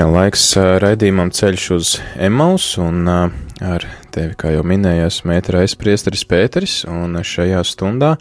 [0.00, 3.82] Jā, laiks raidījumam ceļš uz Emaus, un ar
[4.14, 8.14] tevi, kā jau minēju, esmu ēterais priesteris Pēteris, un šajā stundā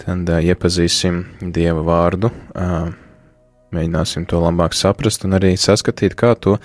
[0.00, 1.18] tad iepazīsim
[1.52, 2.30] Dieva vārdu,
[3.76, 6.56] mēģināsim to labāk saprast un arī saskatīt, kā to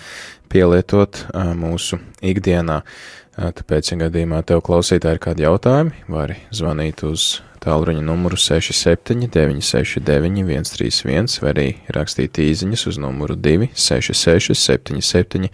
[0.48, 1.26] pielietot
[1.60, 2.86] mūsu ikdienā.
[3.34, 10.70] Tāpēc, ja gadījumā tev klausītāji ir kādi jautājumi, vari zvanīt uz tālruņa numuru 67 969
[10.70, 15.50] 131 vai arī rakstīt īziņas uz numuru 266 77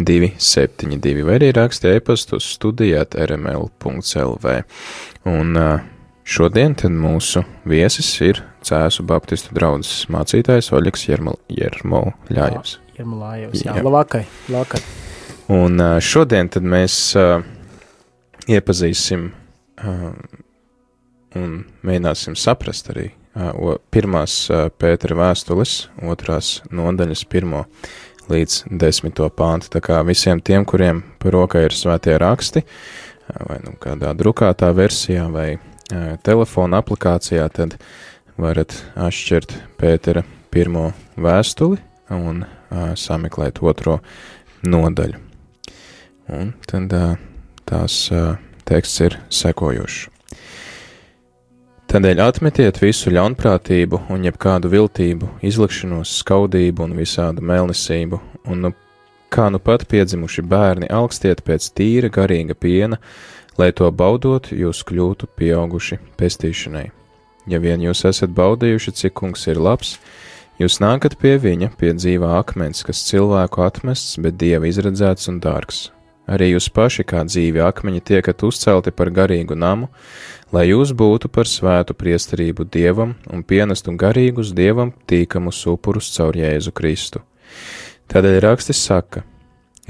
[0.00, 4.56] 272 vai arī rakstīt e-pastu uz studijāt rml.lv.
[5.28, 5.60] Un
[6.24, 12.78] šodien tad mūsu viesis ir Cēsu Baptistu draudzes mācītājs Oļeks Jermo Ļājevs.
[12.96, 13.88] Jermo Ļājevs, jā, jā.
[13.88, 15.01] labvakar, labvakar.
[15.52, 16.94] Un šodien tad mēs
[18.48, 19.26] iepazīsim
[21.36, 21.50] un
[21.84, 23.10] mēģināsim saprast arī
[23.92, 24.36] pirmās
[24.80, 25.74] Pētera vēstules,
[26.08, 27.64] otrās nodaļas pirmo
[28.32, 29.70] līdz desmito pāntu.
[29.72, 32.62] Tā kā visiem tiem, kuriem par rokai ir svētie raksti,
[33.48, 35.48] vai nu kādā drukātā versijā vai
[36.24, 37.76] telefona aplikācijā, tad
[38.40, 41.80] varat atšķirt Pētera pirmo vēstuli
[42.12, 42.44] un
[42.96, 43.98] sameklēt otro
[44.64, 45.31] nodaļu.
[46.30, 46.92] Un tad
[47.66, 47.98] tās
[48.68, 50.08] teksts ir sekojošs.
[51.92, 58.70] Tādēļ atmetiet visu ļaunprātību un jebkādu viltību, izlikšanos, skaudību un visādu melnesību, un nu,
[59.28, 62.96] kā nu pat piedzimuši bērni augstiet pēc tīra garīga piena,
[63.60, 66.86] lai to baudot, jūs kļūtu pieauguši pestīšanai.
[67.52, 69.98] Ja vien jūs esat baudījuši, cik kungs ir labs,
[70.62, 75.90] jūs nākat pie viņa, pie dzīvā akmens, kas cilvēku atmests, bet dieva izredzēts un dārgs.
[76.30, 79.88] Arī jūs paši kā dzīvi akmeņi tiekat uzcelti par garīgu namu,
[80.54, 86.72] lai jūs būtu par svētu priesterību dievam un pienestu garīgus dievam tīkamus upurus caur Jēzu
[86.72, 87.24] Kristu.
[88.12, 89.24] Tādēļ rakstis saka: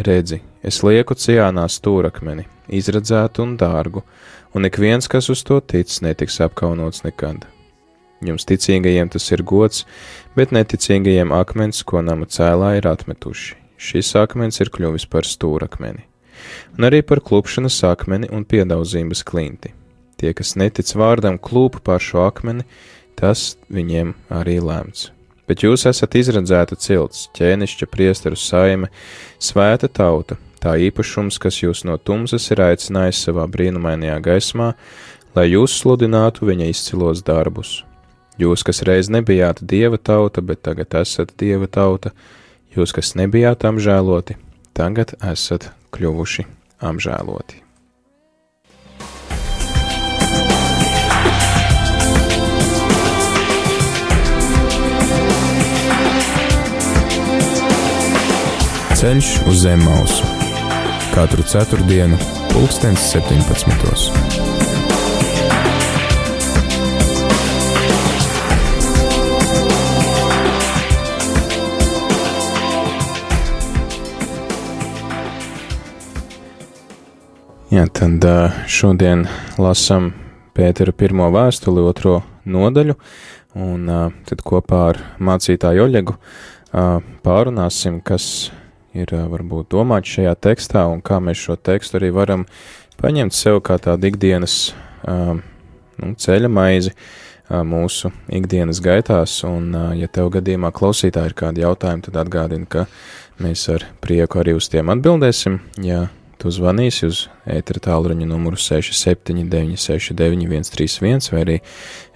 [0.01, 4.01] Redzi, es lieku ciānā stūrakmeni, izredzētu un dārgu,
[4.57, 7.45] un ik viens, kas uz to tic, netiks apkaunots nekad.
[8.23, 9.83] Jums ticīgajiem tas ir gods,
[10.39, 13.59] bet neticīgajiem akmens, ko nama cēlā ir atmetuši.
[13.83, 16.07] Šis akmens ir kļuvis par stūrakmeni,
[16.79, 19.75] un arī par klupšanas akmeni un piedaudzības klinti
[20.23, 22.63] Tie, kas netic vārdam, klūp pār šo akmeni,
[23.19, 25.09] tas viņiem arī lēmts.
[25.51, 28.93] Bet jūs esat izredzēta cilts, ķēnišķa priesteru saime,
[29.43, 34.69] svēta tauta, tā īpašums, kas jūs no tumsas ir aicinājis savā brīnumainajā gaismā,
[35.35, 37.81] lai jūs sludinātu viņa izcilos darbus.
[38.39, 42.15] Jūs, kas reiz nebijāt dieva tauta, bet tagad esat dieva tauta,
[42.79, 44.39] jūs, kas nebijāt apžēloti,
[44.77, 46.47] tagad esat kļuvuši
[46.83, 47.61] apžēloti.
[59.03, 60.33] Ceļš uz zem mausu
[61.13, 62.17] katru ceturtdienu,
[62.53, 64.32] pulkstens 17.
[77.73, 78.21] Jā, tad
[78.69, 79.23] šodien
[79.57, 80.11] lasām
[80.53, 82.99] Pētera pirmo vēstuli, otro nodaļu,
[83.57, 83.89] un
[84.29, 86.17] tad kopā ar mācītāju Oļegu
[87.25, 88.27] pārunāsim, kas
[88.93, 92.45] ir varbūt domāts šajā tekstā un kā mēs šo tekstu arī varam
[93.01, 94.61] paņemt sev kā tādu ikdienas
[95.09, 96.93] nu, ceļa maizi
[97.49, 102.85] mūsu ikdienas gaitās, un ja tev gadījumā klausītāji ir kādi jautājumi, tad atgādini, ka
[103.41, 106.11] mēs ar prieku arī uz tiem atbildēsim, ja
[106.43, 111.63] tu zvanīsi uz ētera tālruņa numuru 67969131 vai arī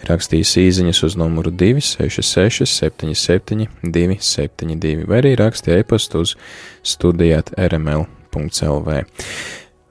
[0.09, 6.35] rakstīsi īziņas uz numuru 266 77 272 vai arī raksti e-pastu uz
[6.83, 8.89] studijāt rml.lv.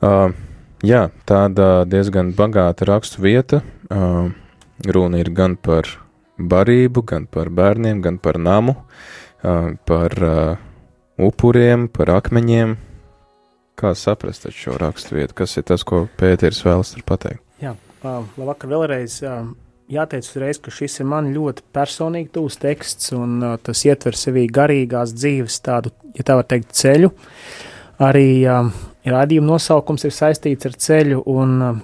[0.03, 0.35] Uh,
[0.83, 3.63] jā, tāda diezgan bagāta rakstu vieta.
[3.87, 4.35] Uh,
[4.83, 5.87] runa ir gan par
[6.35, 10.59] barību, gan par bērniem, gan par namu, uh, par uh,
[11.15, 12.75] upuriem, par akmeņiem,
[13.75, 15.35] Kā saprast šo raksturvietu?
[15.41, 17.41] Kas ir tas, ko Pēters vēlas pateikt?
[17.59, 17.73] Jā,
[18.03, 19.19] labvakar vēlreiz.
[19.91, 24.45] jāteic uzreiz, ka šis ir man ļoti personīgi tūs teksts, un uh, tas ietver sevī
[24.47, 27.11] garīgās dzīves tādu, ja tā var teikt, ceļu.
[27.99, 28.71] Arī uh,
[29.05, 31.83] rādījuma nosaukums ir saistīts ar ceļu, un uh,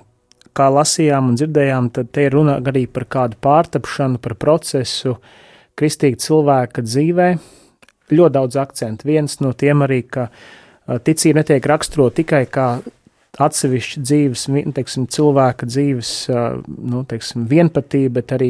[0.56, 5.18] kā lasījām un dzirdējām, tad te ir runa arī par kādu pārtapšanu, par procesu
[5.76, 7.30] kristīga cilvēka dzīvē.
[8.12, 9.08] Ļoti daudz akcentu.
[9.08, 10.50] Viens no tiem arī, ka uh,
[11.00, 12.68] ticība netiek raksturota tikai kā
[13.42, 16.12] atsevišķa dzīves, teiksim, cilvēka dzīves
[16.68, 18.50] nu, teiksim, vienpatība, bet arī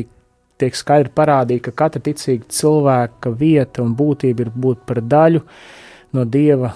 [0.62, 5.44] tiek skaidri parādīta, ka katra ticīga cilvēka vieta un būtība ir būt par daļu
[6.18, 6.74] no dieva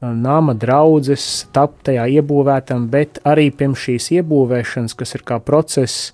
[0.00, 6.12] nama draudzes, tapt tajā iebūvētam, bet arī pirms šīs iebūvēšanas, kas ir kā process,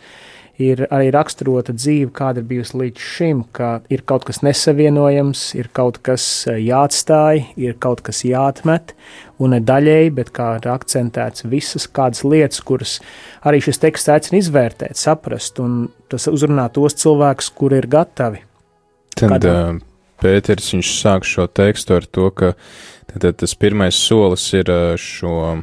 [0.62, 5.70] ir arī raksturota dzīve, kāda ir bijusi līdz šim, ka ir kaut kas nesavienojams, ir
[5.74, 8.94] kaut kas eh, jāatstāj, ir kaut kas jāatmet,
[9.42, 12.98] un ne daļēji, bet kā ir akcentēts visas kādas lietas, kuras
[13.46, 18.44] arī šis teksts aicina izvērtēt, saprast, un tas uzrunā tos cilvēkus, kuri ir gatavi.
[19.18, 19.56] Tad Kādā?
[19.72, 19.82] uh,
[20.22, 22.52] Pēters viņš sāk šo tekstu ar to, ka
[23.10, 24.70] tad, tas pirmais solis ir
[25.00, 25.62] šo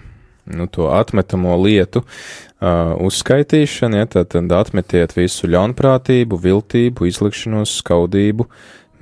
[0.49, 8.47] nu, atmetamo lietu uh, uzskaitīšana, ja, tad, tad atmetiet visu ļaunprātību, viltību, izlikšanos, skaudību,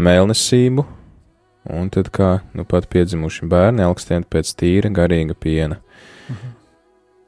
[0.01, 0.85] mēlnesību,
[1.77, 5.81] un tad kā nu pat piedzimuši bērni augstiet pēc tīra, garīga piena.
[6.27, 6.53] Mhm.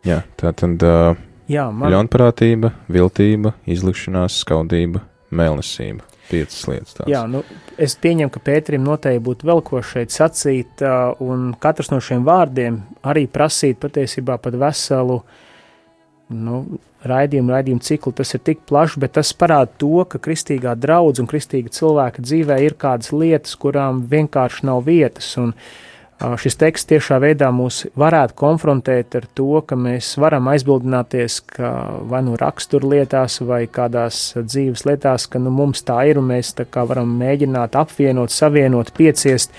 [0.07, 1.18] Jā, tā tad uh,
[1.50, 1.92] Jā, man...
[1.95, 5.01] ļaunprātība, viltība, izlikšanās, skaudība,
[5.33, 6.08] mēlnesība.
[6.29, 6.93] Piecas lietas.
[6.93, 7.09] Tās.
[7.09, 7.41] Jā, nu,
[7.81, 12.25] es pieņemu, ka Pēterim noteikti būtu vēl ko šeit sacīt, uh, un katrs no šiem
[12.27, 15.37] vārdiem arī prasīt patiesībā pat veselu uh,
[16.29, 16.61] nu,
[17.07, 18.13] raidījumu, raidījumu ciklu.
[18.15, 22.59] Tas ir tik plašs, bet tas parāda to, ka kristīgā draudzene un kristīga cilvēka dzīvē
[22.65, 25.31] ir kādas lietas, kurām vienkārši nav vietas.
[25.41, 25.53] Un,
[26.19, 31.69] Šis teksts tiešā veidā mūs varētu konfrontēt ar to, ka mēs varam aizbildināties, ka
[32.12, 36.68] vai nu raksturlietās, vai kādās dzīves lietās, ka nu, mums tā ir un mēs tā
[36.68, 39.56] kā varam mēģināt apvienot, savienot, pieciest.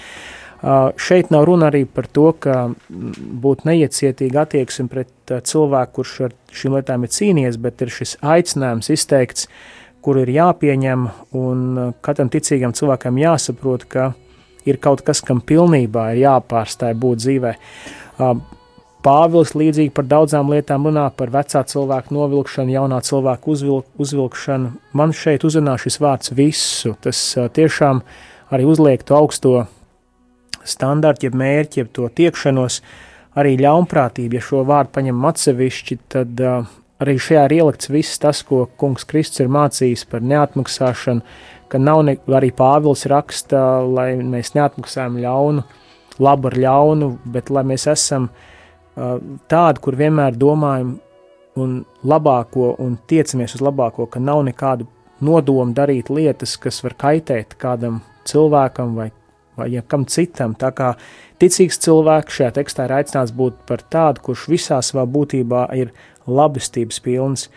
[1.01, 6.77] Šeit nav runa arī par to, ka būtu neiecietīga attieksme pret cilvēku, kurš ar šīm
[6.77, 9.49] lietām ir cīnījies, bet ir šis aicinājums izteikts,
[10.05, 11.09] kur ir jāpieņem,
[11.41, 14.13] un katram ticīgam cilvēkam jāsaprot, ka
[14.69, 17.53] ir kaut kas, kam pilnībā ir jāpārstāj būt dzīvē.
[19.01, 24.75] Pāvils līdzīgi par daudzām lietām runā par vecā cilvēka novilkšanu, jaunā cilvēka uzvilk, uzvilkšanu.
[24.93, 26.93] Man šeit uzrunā šis vārds visu.
[27.01, 27.23] Tas
[27.57, 28.03] tiešām
[28.53, 29.55] arī uzliek to augsto
[30.69, 32.81] standarti, jeb mērķi, jeb to tiekšanos,
[33.41, 36.69] arī ļaunprātība, ja šo vārdu paņemam atsevišķi, tad uh,
[37.01, 41.25] arī šajā ir ielikts viss tas, ko kungs Kristus ir mācījis par neatmaksāšanu,
[41.71, 45.65] ka nav ne, arī Pāvils raksta, lai mēs neatmaksājam ļaunu,
[46.21, 49.17] labu ar ļaunu, bet lai mēs esam uh,
[49.51, 50.97] tādi, kur vienmēr domājam
[51.61, 54.89] un labāko un tiecamies uz labāko, ka nav nekādu
[55.25, 59.11] nodomu darīt lietas, kas var kaitēt kādam cilvēkam vai
[59.61, 60.55] vai jebkam citam.
[60.59, 60.95] Tā kā
[61.41, 65.93] ticīgs cilvēks šajā tekstā ir aicināts būt par tādu, kurš visā savā būtībā ir
[66.31, 67.49] labestības pilns,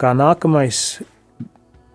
[0.00, 1.02] kā nākamais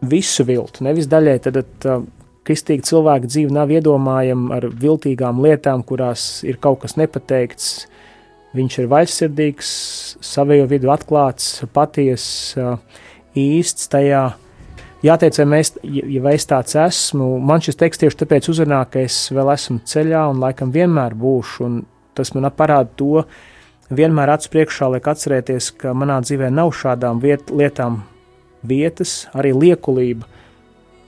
[0.02, 2.04] visu viltu, nevis daļai, tad, tad uh,
[2.48, 7.72] kristīgi cilvēka dzīve nav iedomājama ar viltīgām lietām, kurās ir kaut kas nepateikts.
[8.58, 9.68] Viņš ir vaļsirdīgs,
[10.28, 12.76] savējo vidu atklāts, patiess, uh,
[13.38, 14.26] īsts tajā,
[15.06, 19.24] jāteic, ja, mēs, ja es tāds esmu, man šis teksts tieši tāpēc uzrunā, ka es
[19.32, 21.82] vēl esmu ceļā un laikam vienmēr būšu, un
[22.18, 23.24] tas man parāda to,
[23.92, 28.02] vienmēr acu priekšā liek atcerēties, ka manā dzīvē nav šādām viet, lietām
[28.68, 30.28] vietas, arī liekulība,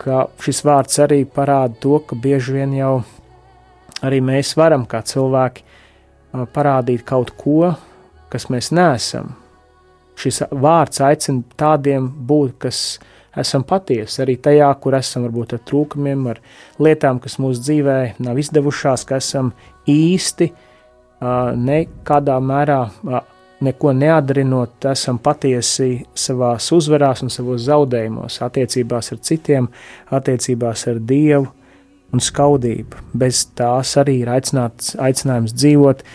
[0.01, 2.95] ka šis vārds arī parāda to, ka bieži vien jau
[4.03, 5.63] arī mēs varam kā cilvēki
[6.53, 7.73] parādīt kaut ko,
[8.33, 9.35] kas mēs neesam.
[10.19, 12.99] Šis vārds aicina tādiem būt, kas
[13.37, 16.41] esam patiesi arī tajā, kur esam varbūt ar trūkumiem, ar
[16.83, 19.53] lietām, kas mūsu dzīvē nav izdevušās, ka esam
[19.89, 20.51] īsti
[21.23, 22.81] nekādā mērā
[23.63, 29.71] neko neatdarinot, esam patiesi savās uzvarās un savos zaudējumos, attiecībās ar citiem,
[30.13, 31.49] attiecībās ar Dievu
[32.13, 33.03] un skaudību.
[33.17, 36.05] Bez tās arī ir aicināts, aicinājums dzīvot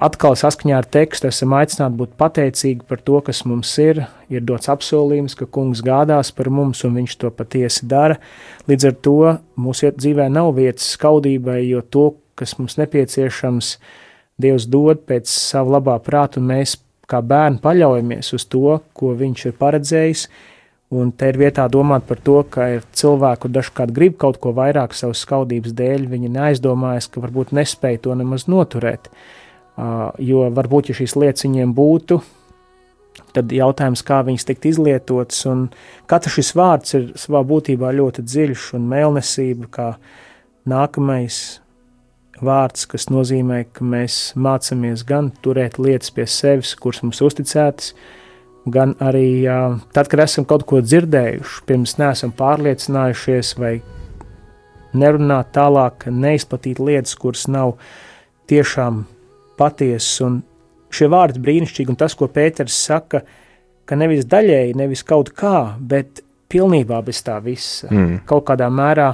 [0.00, 4.04] Atkal saskaņā ar tekstu esam aicināti būt pateicīgi par to, kas mums ir.
[4.32, 8.16] Ir dots apsolījums, ka kungs gādās par mums, un viņš to patiesi dara.
[8.70, 9.16] Līdz ar to
[9.60, 12.06] mūsu dzīvē nav vietas skaudībai, jo to,
[12.38, 13.74] kas mums nepieciešams,
[14.40, 16.78] Dievs dod pēc sava labā prāta, un mēs
[17.10, 20.26] kā bērni paļaujamies uz to, ko viņš ir paredzējis.
[20.92, 24.52] Un te ir vietā domāt par to, ka ir cilvēki, kur dažkārt grib kaut ko
[24.56, 29.08] vairāk savas skaudības dēļ, viņi neaizdomājas, ka varbūt nespēja to nemaz noturēt.
[29.72, 32.18] Uh, jo varbūt, ja šīs lietas viņiem būtu,
[33.32, 35.70] tad jautājums, kā viņas tikt izlietotas, un
[36.10, 39.88] katrs šis vārds ir savā būtībā ļoti dziļš, un mēlnesība kā
[40.68, 41.61] nākamais
[42.42, 47.92] vārds, kas nozīmē, ka mēs mācāmies gan turēt lietas pie sevis, kuras mums uzticētas,
[48.72, 49.44] gan arī
[49.94, 53.74] tad, kad esam kaut ko dzirdējuši, pirms neesam pārliecinājušies vai
[54.92, 57.76] nerunāt tālāk, neizplatīt lietas, kuras nav
[58.50, 59.04] tiešām
[59.58, 60.42] patiesas un
[60.92, 63.22] šie vārdi brīnišķīgi, un tas, ko Pēters saka,
[63.88, 66.22] ka nevis daļēji, nevis kaut kā, bet
[66.52, 68.22] pilnībā bez tā visa, mm.
[68.28, 69.12] kaut kādā mērā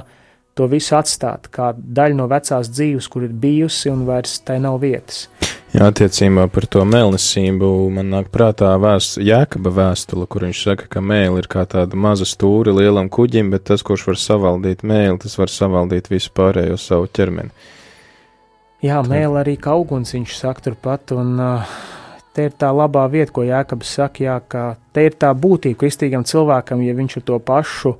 [0.59, 4.81] to visu atstāt, kā daļu no vecās dzīves, kur ir bijusi un vairs tai nav
[4.83, 5.27] vietas.
[5.69, 11.03] Jā, attiecībā par to mēlnesību man nāk prātā vēst, Jēkaba vēstule, kur viņš saka, ka
[11.05, 15.37] mēli ir kā tāda maza stūra lielam kuģim, bet tas, kurš var savaldīt mēli, tas
[15.37, 17.53] var savaldīt visu pārējo savu ķermeni.
[18.81, 21.77] Jā, mēlē arī kā uguns viņš saka turpat, un uh,
[22.33, 24.63] te ir tā labā vieta, ko Jēkabs saka, jā, ka
[24.95, 27.93] te ir tā būtība kristīgam cilvēkam, ja viņš ar to pašu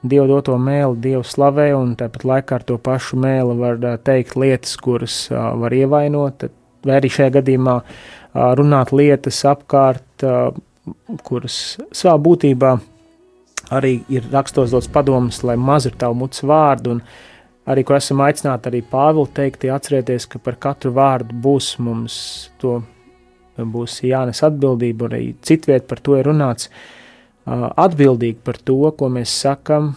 [0.00, 4.38] Dievu doto mēli, Dievu slavē, un tāpat laikā ar to pašu mēli var uh, teikt
[4.40, 6.46] lietas, kuras uh, var ievainot,
[6.86, 10.54] vai arī šajā gadījumā uh, runāt lietas apkārt, uh,
[11.26, 11.58] kuras
[11.92, 12.78] savā būtībā
[13.70, 17.02] arī ir rakstos dots padoms, lai maz ir tavu mutes vārdu, un
[17.70, 22.16] arī, kur esam aicināti arī Pāvilu teikt, atcerieties, ka par katru vārdu būs mums
[22.62, 22.80] to
[23.60, 26.70] būs jānes atbildība, un arī citviet par to ir runāts.
[27.46, 29.94] Atbildīgi par to, ko mēs sakam,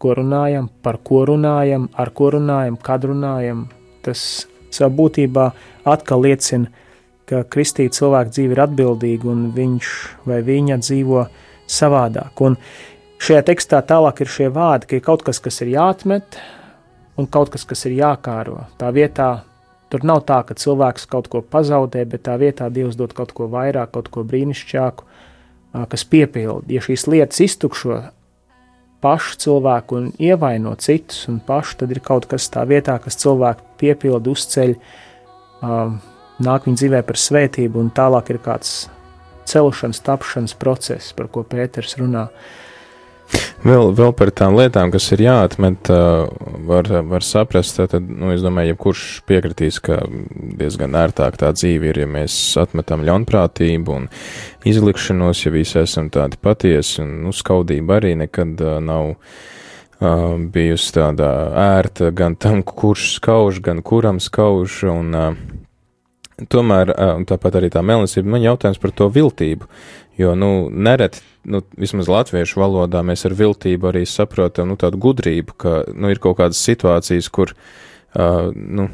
[0.00, 3.66] ko runājam, par ko runājam, ar ko runājam, kad runājam.
[4.04, 5.50] Tas savā būtībā
[5.88, 6.70] atkal liecina,
[7.28, 9.90] ka kristīga cilvēka dzīve ir atbildīga un viņš
[10.26, 11.26] vai viņa dzīvo
[11.70, 12.40] savādāk.
[12.42, 12.56] Un
[13.20, 16.40] šajā tekstā tālāk ir šie vārdi, ka ir kaut kas, kas ir jāatmet,
[17.20, 18.64] un kaut kas, kas ir jākāro.
[18.80, 19.30] Tā vietā
[19.92, 23.50] tur nav tā, ka cilvēks kaut ko pazaudē, bet tā vietā Dievs dod kaut ko
[23.52, 25.06] vairāk, kaut ko brīnišķīgāku,
[25.72, 26.66] kas piepilda.
[26.72, 28.00] Ja šīs lietas iztukšo
[29.00, 33.64] pašu cilvēku un ievaino citus un pašu, tad ir kaut kas tā vietā, kas cilvēku
[33.80, 34.74] piepilda, uzceļ,
[36.44, 38.74] nāk viņa dzīvē par svētību, un tālāk ir kāds
[39.50, 42.28] celšanas, tapšanas process, par ko Pēters runā.
[42.28, 42.66] Uh,
[43.60, 45.90] Vēl, vēl par tām lietām, kas ir jāatmet,
[46.64, 49.98] var, var saprast, tad, nu, es domāju, jebkurš piekritīs, ka
[50.56, 54.08] diezgan ērtāk tā dzīve ir, ja mēs atmetam ļaunprātību un
[54.64, 59.12] izlikšanos, ja visi esam tādi patiesi, un, nu, skaudība arī nekad nav
[60.54, 65.12] bijusi tāda ērta gan tam, kurš skauž, gan kuram skauž, un
[66.48, 66.94] tomēr,
[67.28, 69.68] tāpat arī tā melnesība, man jautājums par to viltību,
[70.16, 75.56] jo, nu, nereti nu, vismaz latviešu valodā mēs ar viltību arī saprotam nu, tādu gudrību,
[75.60, 78.88] ka nu, ir kaut kādas situācijas, kur uh, nu,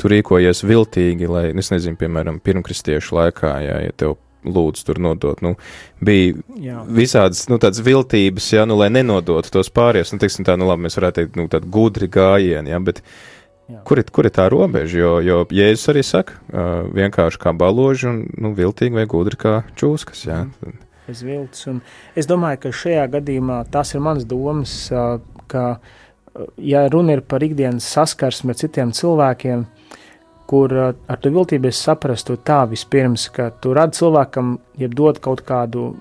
[0.00, 5.42] tu rīkojies viltīgi, lai, es nezinu, piemēram, pirmkristiešu laikā, ja, ja tev lūdzu tur nodot.
[5.44, 5.54] Nu,
[6.00, 6.78] bija jā.
[6.88, 10.86] visādas, nu, tādas viltības, jā, nu, lai nenodotu tos pārējos, nu, teiksim tā, nu, labi,
[10.86, 13.02] mēs varētu teikt, nu, tādi gudri gājieni, jā, bet
[13.68, 13.82] jā.
[13.84, 18.08] kur ir, kur ir tā robeža, jo, jo Jēzus arī saka, uh, vienkārši kā baloži
[18.08, 20.46] un, nu, viltīgi vai gudri kā čūskas, jā.
[20.64, 21.66] Mm bez viltus.
[21.70, 21.82] Un
[22.18, 24.76] es domāju, ka šajā gadījumā tas ir mans domas,
[25.50, 25.66] ka,
[26.62, 29.66] ja runa ir par ikdienas saskarsmi ar citiem cilvēkiem,
[30.50, 35.44] kur ar to viltību es saprastu tā vispirms, ka tu radi cilvēkam, ja dod kaut
[35.46, 35.92] kādu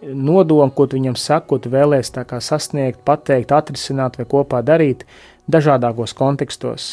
[0.00, 5.06] nodomu, ko tu viņam saki, ko tu vēlēsies sasniegt, pateikt, atrisināt vai kopā darīt
[5.48, 6.90] dažādos kontekstos.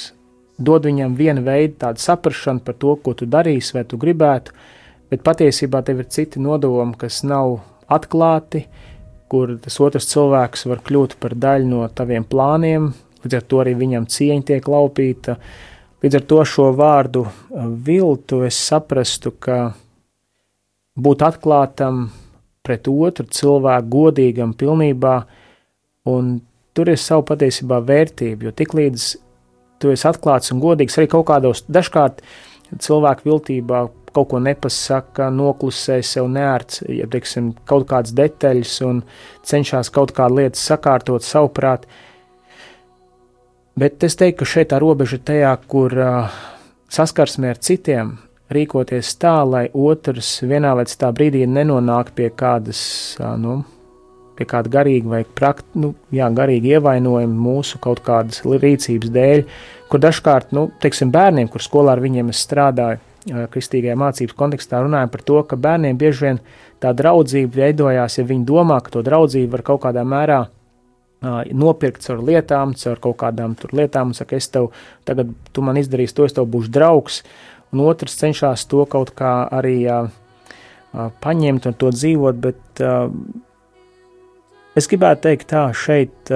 [0.58, 4.56] Dod viņam vienu veidu, tādu saprāšanu par to, ko tu darīsi, vai tu gribētu,
[5.12, 7.60] bet patiesībā tev ir citi nodomi, kas nav
[7.92, 8.66] atklāti,
[9.32, 12.92] kur tas otrs cilvēks var kļūt par daļu no taviem plāniem,
[13.24, 15.38] līdz ar to arī viņam cieņa tiek laupīta.
[16.04, 17.26] Līdz ar to šo vārdu
[17.84, 19.74] viltu es saprastu, ka
[20.98, 22.08] būt atklātam
[22.66, 25.16] pret otru cilvēku, godīgam pilnībā,
[26.12, 26.38] un
[26.76, 29.08] tur ir savu patiesībā vērtību, jo tiklīdz
[29.82, 32.22] tu esi atklāts un godīgs arī kaut kādos dažkārt
[32.84, 33.86] cilvēku viltībā
[34.18, 39.04] kaut ko nepasaka, noklusē sev neērts, ja teiksim, kaut kādas detaļas un
[39.46, 41.86] cenšas kaut kādu lietu sakārtot savuprāt.
[43.78, 46.38] Bet es teiktu, ka šeit tā robeža ir tajā, kur uh,
[46.90, 48.16] saskarsmē ar citiem
[48.54, 52.80] rīkoties tā, lai otrs vienā vai citā brīdī nenonāk pie kādas,
[53.22, 53.60] uh, nu,
[54.38, 59.46] pie kāda garīga vai prakt, nu, jā, garīga ievainojuma mūsu kaut kādas rīcības dēļ,
[59.92, 65.12] kur dažkārt, nu, teiksim, bērniem, kur skolā ar viņiem es strādāju, kristīgajā mācības kontekstā runājam
[65.14, 66.40] par to, ka bērniem bieži vien
[66.84, 72.06] tā draudzība veidojās, ja viņi domā, ka to draudzību var kaut kādā mērā uh, nopirkt
[72.06, 74.72] caur lietām, caur kaut kādām lietām, un saka, es tev
[75.08, 77.22] tagad, tu man izdarīsi to, es tev būšu draugs,
[77.74, 80.08] un otrs cenšas to kaut kā arī uh,
[81.22, 82.82] paņemt un to dzīvot, bet
[84.78, 86.32] es gribētu teikt tā, šeit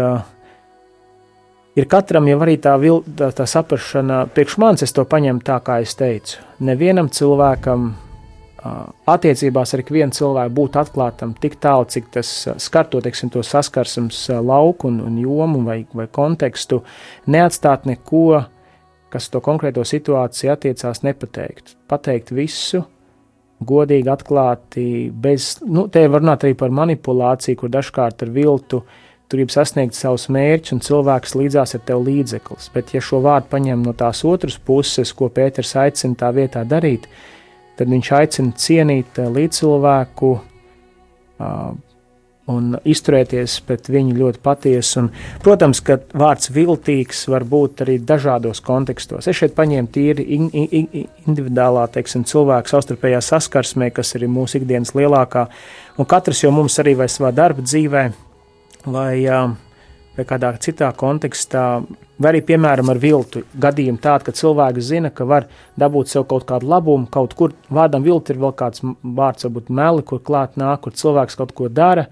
[1.76, 5.60] ir katram jau arī tā, vil, tā, tā saprašana, priekš manis es to paņemu tā,
[5.66, 6.42] kā es teicu.
[6.64, 7.92] Nevienam cilvēkam
[9.10, 12.30] attiecībās ar ikvienu cilvēku būt atklātam tik tālu, cik tas
[12.62, 16.84] skar to, teiksim, to saskarsmes lauku un, un jomu vai, vai kontekstu,
[17.26, 18.44] neatstāt neko,
[19.12, 21.76] kas to konkrēto situāciju attiecās nepateikt.
[21.90, 22.84] Pateikt visu,
[23.66, 28.84] godīgi, atklāti, bez, nu, te var runāt arī par manipulāciju, kur dažkārt ar viltu
[29.32, 32.68] tu gribi sasniegt savus mērķus, un cilvēks līdzās ir tev līdzeklis.
[32.76, 37.08] Bet, ja šo vārdu paņem no tās otras puses, ko Pēters aicina tā vietā darīt,
[37.80, 40.34] tad viņš aicina cienīt līdzcilvēku,
[42.52, 44.98] un izturēties pret viņu ļoti patiesi.
[45.00, 45.10] Un,
[45.44, 49.30] protams, ka vārds viltīgs var būt arī dažādos kontekstos.
[49.32, 50.90] Es šeit paņēmu tīri in, in,
[51.28, 55.46] individuālā teiksim, cilvēku savstarpējā saskarsmē, kas ir mūsu ikdienas lielākā,
[55.96, 58.10] un katrs jau mums arī vai savā darba dzīvē,
[58.86, 59.22] vai,
[60.18, 61.66] vai kādā citā kontekstā,
[62.22, 65.48] vai arī, piemēram, ar viltu gadījumu tādu, ka cilvēks zina, ka var
[65.80, 70.06] dabūt sev kaut kādu labumu, kaut kur vārdam vilti ir vēl kāds vārds, varbūt meli,
[70.08, 72.08] kur klāt nāk, kur cilvēks kaut ko dara,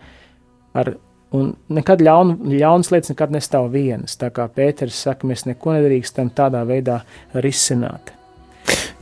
[0.74, 0.94] ar,
[1.36, 4.18] un nekad ļaun, ļaunas lietas nekad nestāv vienas.
[4.20, 7.02] Tā kā Pēters saka, mēs neko nedrīkstam tādā veidā
[7.34, 8.19] risināt.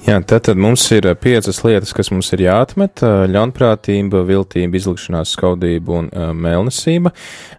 [0.07, 3.01] Jā, tad, tad mums ir piecas lietas, kas mums ir jāatmet-
[3.35, 7.11] ļaunprātība, viltība, izlikšanās, skaudība un uh, mēlnesība.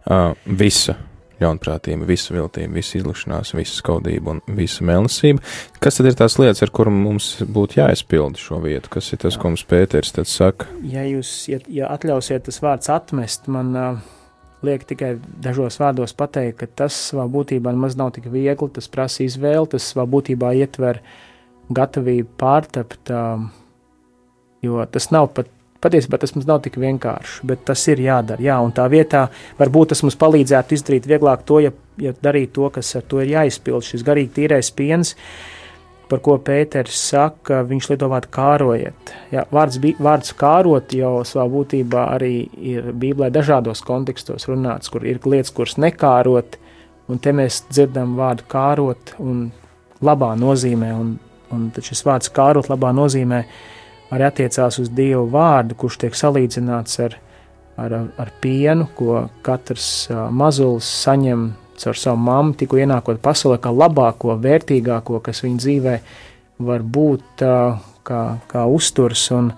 [0.09, 0.95] Uh, visa
[1.43, 5.45] ļaunprātība, visa viltība, visa izlikšanās, visa skaudība un visa mēlnesība.
[5.77, 8.95] Kas tad ir tās lietas, ar kurām mums būtu jāizpilda šo vietu?
[8.97, 10.73] Kas ir tas, ko mums Pēters tad saka?
[10.89, 14.03] Ja jūs, ja, ja atļausiet tas vārds atmest, man uh,
[14.65, 19.27] liek tikai dažos vārdos pateikt, ka tas savā būtībā nemaz nav tik viegli, tas prasa
[19.29, 21.05] izvēli, tas savā būtībā ietver
[21.75, 23.47] gatavību pārtapt, uh,
[24.65, 28.43] jo tas nav pat Patiesībā tas mums nav tik vienkārši, bet tas ir jādara.
[28.43, 29.29] Jā, un tā vietā
[29.61, 31.71] varbūt tas mums palīdzētu izdarīt vieglāk to, ja,
[32.03, 33.87] ja darīt to, kas ar to ir jāizpild.
[33.87, 35.13] Šis garīgi tīrais piens,
[36.11, 39.15] par ko Pēters saka, viņš lieto vārdu kārojiet.
[39.31, 45.23] Jā, vārds, vārds kārot jau savā būtībā arī ir Bībelē dažādos kontekstos runāts, kur ir
[45.23, 46.59] lietas, kuras nekārot,
[47.07, 49.53] un te mēs dzirdam vārdu kārot un
[50.03, 51.15] labā nozīmē, un,
[51.55, 53.43] un šis vārds kārot labā nozīmē
[54.15, 57.17] arī attiecās uz Dievu vārdu, kurš tiek salīdzināts ar,
[57.81, 64.35] ar, ar pienu, ko katrs mazulis saņem caur savu mammu, tikko ienākot pasaulē, kā labāko,
[64.43, 65.95] vērtīgāko, kas viņa dzīvē
[66.69, 67.45] var būt
[68.09, 69.29] kā, kā uzturs.
[69.35, 69.53] Un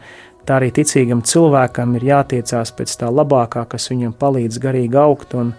[0.46, 5.36] tā arī ticīgam cilvēkam ir jātiecās pēc tā labākā, kas viņam palīdz garīgi augt.
[5.38, 5.54] Un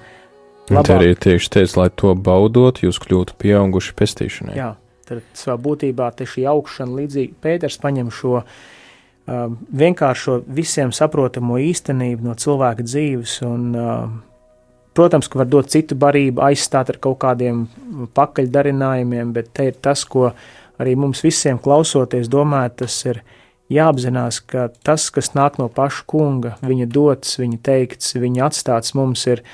[0.70, 0.91] labāk...
[0.91, 4.58] Tā arī tieši teica, lai to baudot, jūs kļūtu pieauguši pestīšanai.
[4.60, 4.74] Jā,
[5.08, 8.46] tad savā būtībā šī augšana līdzīgi Pēters paņem šo uh,
[9.84, 13.42] vienkāršo visiem saprotamo īstenību no cilvēka dzīves.
[13.48, 14.16] Un, um,
[14.98, 17.68] protams, ka var dot citu barību, aizstāt ar kaut kādiem
[18.16, 20.32] pakaļdarinājumiem, bet te ir tas, ko
[20.82, 23.22] arī mums visiem klausoties, domājot, tas ir
[23.72, 29.24] jāapzinās, ka tas, kas nāk no paša kunga, viņa dots, viņa teikts, viņa atstāts mums,
[29.32, 29.46] ir,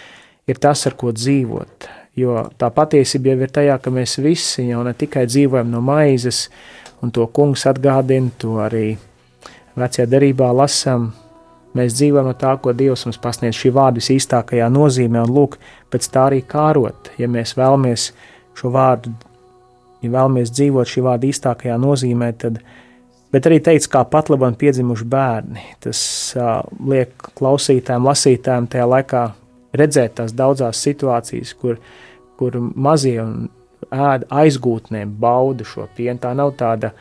[0.49, 1.89] ir tas, ar ko dzīvot.
[2.17, 6.47] Jo tā patiesība jau ir tajā, ka mēs visi jau ne tikai dzīvojam no maizes,
[7.06, 8.95] un to kungs atgādina, to arī
[9.77, 11.12] vecajā derībā lasām,
[11.77, 13.60] mēs dzīvojam no tā, ko Dievs mums pasniedz.
[13.60, 15.60] Šī vārda visīstākajā nozīmē, un lūk,
[15.93, 18.10] pēc tā arī kārot, ja mēs vēlamies
[18.58, 19.13] šo vārdu,
[20.01, 22.62] ja vēlamies dzīvot šī vārda īstākajā nozīmē, tad,
[23.34, 25.99] bet arī teica, kā pat labam piedzimuši bērni, tas
[26.38, 29.27] uh, liek klausītājiem, lasītājiem tajā laikā
[29.79, 31.79] redzēt tās daudzās situācijas, kur,
[32.39, 33.47] kur mazie un
[33.93, 36.93] ēda aizgūtnēm bauda šo pienu, tā nav tāda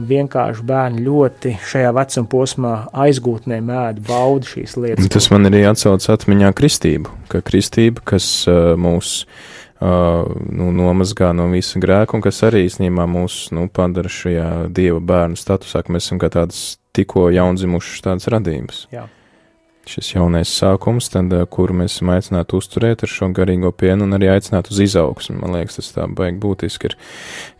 [0.00, 5.10] vienkārši bērni ļoti šajā vecuma posmā aizgūtnē mēd baudu šīs lietas.
[5.12, 11.50] Tas man arī atsauc atmiņā kristību, ka kristība, kas uh, mūs uh, nu, nomazgā no
[11.52, 16.08] visa grēka un kas arī īstenībā mūs nu, padara šajā dieva bērnu statusā, ka mēs
[16.08, 18.86] esam kā tādas tikko jaundzimušas tādas radības.
[18.94, 19.06] Jā.
[19.88, 24.28] Šis jaunais sākums, tad, kuru mēs esam aicināti uzturēt ar šo garīgo pienu un arī
[24.34, 25.38] aicināt uz izaugsmu.
[25.40, 26.96] Man liekas, tas tā baigi būtiski ir,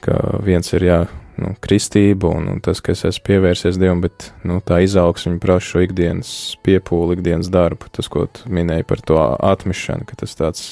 [0.05, 0.99] ka viens ir jā,
[1.41, 5.73] nu, kristība un, un tas, ka es esmu pievērsies Dievam, bet nu, tā izaugsme prasa
[5.73, 6.33] šo ikdienas
[6.67, 7.89] piepūli, ikdienas darbu.
[7.97, 10.67] Tas, ko tu minēji par to atmešanu, ka tas tāds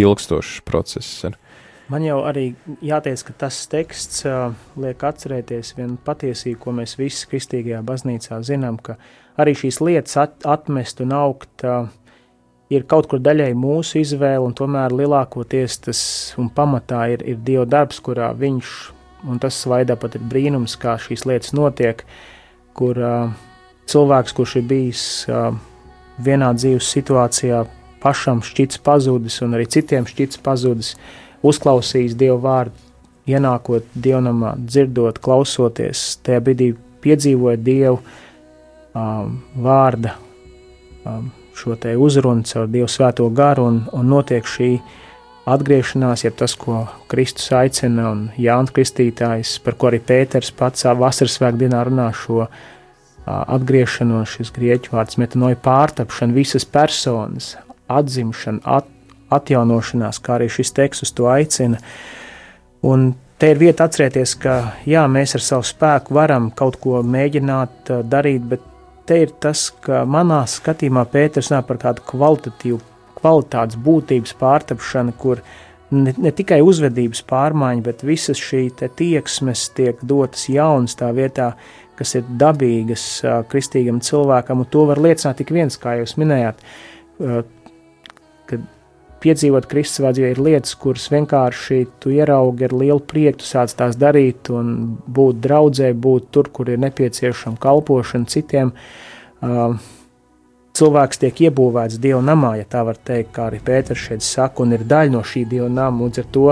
[0.00, 1.36] ilgstošs process ir.
[1.92, 2.48] Man jau arī
[2.82, 8.80] jāteic, ka tas teksts uh, liek atcerēties vienu patiesību, ko mēs visi kristīgajā baznīcā zinām,
[8.82, 8.96] ka
[9.40, 11.86] arī šīs lietas at, atmest un augt uh,
[12.72, 16.00] ir kaut kur daļai mūsu izvēle, un tomēr lielākoties tas
[16.40, 18.74] un pamatā ir, ir Dieva darbs, kurā viņš
[19.26, 22.02] un tas veidā pat ir brīnums, kā šīs lietas notiek,
[22.76, 23.30] kur uh,
[23.90, 25.50] cilvēks, kurš ir bijis uh,
[26.22, 27.64] vienā dzīves situācijā,
[28.02, 30.94] pašam šķits pazudis un arī citiem šķits pazudis,
[31.46, 32.76] uzklausījis Dievu vārdu,
[33.26, 36.70] ienākot dievnamā, dzirdot, klausoties, tajā brīdī
[37.02, 37.98] piedzīvojot Dievu
[38.96, 40.16] um, vārda
[41.04, 44.70] um, šo te uzrunu caur Dievu svēto garu un, un notiek šī
[45.46, 51.36] atgriešanās, ja tas, ko Kristus aicina un Jānis Kristītājs, par ko arī Pēters pats vasaras
[51.38, 52.48] svētku dienā runā šo uh,
[53.26, 57.54] atgriešanos, šis grieķu vārds metanoja pārtapšana, visas personas,
[57.86, 58.90] atzimšana, at,
[59.30, 61.78] atjaunošanās, kā arī šis teksts uz to aicina.
[62.86, 64.56] Un te ir vieta atcerēties, ka
[64.86, 68.66] jā, mēs ar savu spēku varam kaut ko mēģināt darīt, bet
[69.06, 72.80] te ir tas, ka manā skatījumā Pēters runā par kādu kvalitatīvu,
[73.16, 75.40] kvalitātes būtības pārtapšanu, kur
[75.94, 81.52] ne, ne tikai uzvedības pārmaiņa, bet visas šī tieksmes tiek dotas jaunas tā vietā,
[81.96, 83.06] kas ir dabīgas
[83.50, 86.60] kristīgam cilvēkam, un to var liecināt tik viens, kā jūs minējāt,
[89.26, 93.98] piedzīvot Kristus vajadzībā ir lietas, kuras vienkārši tu ieraugi ar lielu prieku, tu sāc tās
[93.98, 94.72] darīt un
[95.06, 98.72] būt draudzē, būt tur, kur ir nepieciešama kalpošana citiem.
[100.76, 104.76] Cilvēks tiek iebūvēts Dieva namā, ja tā var teikt, kā arī Pēters šeit saka, un
[104.76, 106.50] ir daļa no šī Dieva nama, un ar to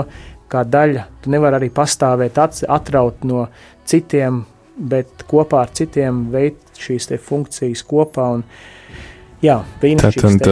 [0.51, 3.47] kā daļa tu nevari arī pastāvēt atraut no
[3.85, 4.43] citiem,
[4.75, 8.74] bet kopā ar citiem veikt šīs funkcijas kopā, un uh,
[9.43, 10.45] Jā, tātad,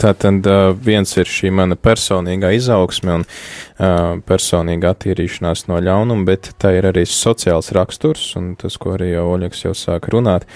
[0.00, 0.46] tātad
[0.82, 6.88] viens ir šī mana personīgā izaugsme un uh, personīga attīrīšanās no ļaunuma, bet tā ir
[6.88, 10.48] arī sociāls raksturs, un tas, ko arī jau Oļeks jau sāka runāt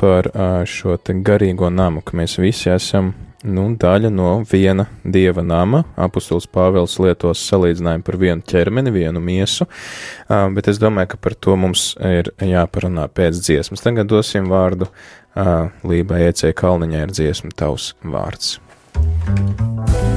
[0.00, 3.14] par uh, šo garīgo namu, ka mēs visi esam
[3.44, 5.82] nu, daļa no viena dieva nama.
[6.00, 9.68] Apostols Pāvils lietos salīdzinājumu par vienu ķermeni, vienu miesu,
[10.28, 13.84] bet es domāju, ka par to mums ir jāparunā pēc dziesmas.
[13.84, 14.90] Tagad dosim vārdu
[15.86, 18.58] Lībai Ecē Kalniņai ir dziesma tavs vārds.
[19.00, 20.09] my name.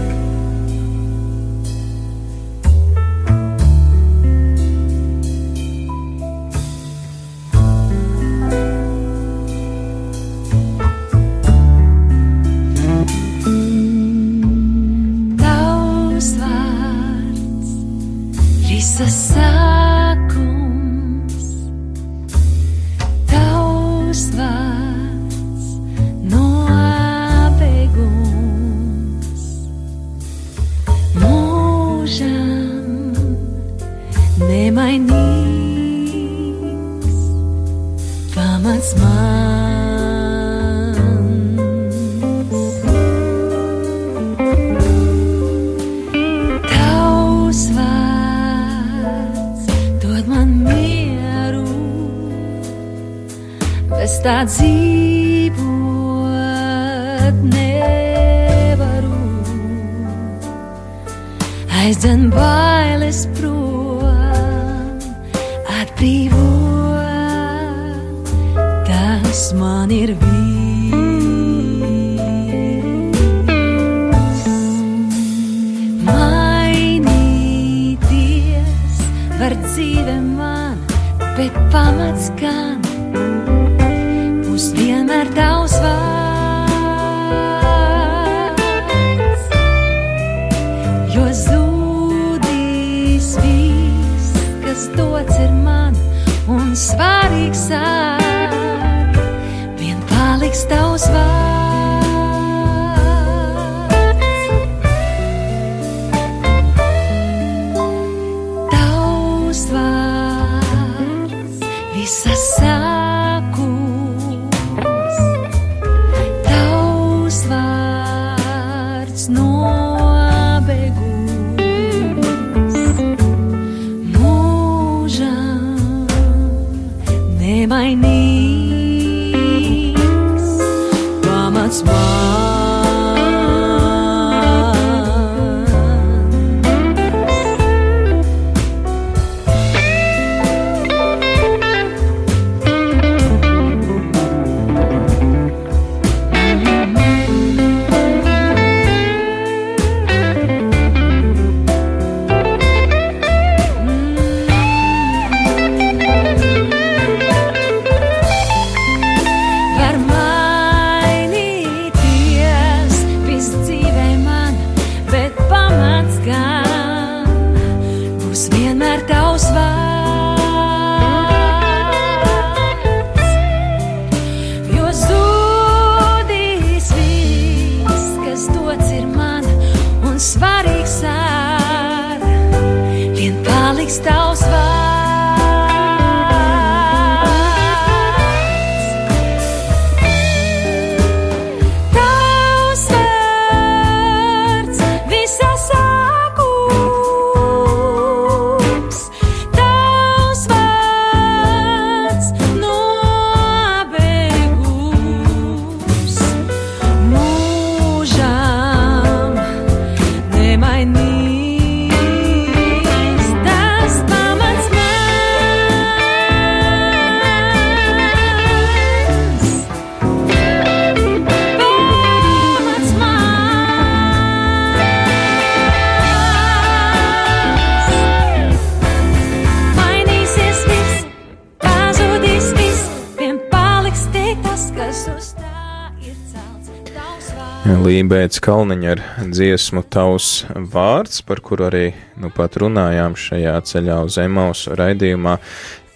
[238.14, 244.20] Lībēts Kalniņa ar dziesmu Tavs vārds, par kuru arī nu pat runājām šajā ceļā uz
[244.22, 245.34] Emausu raidījumā,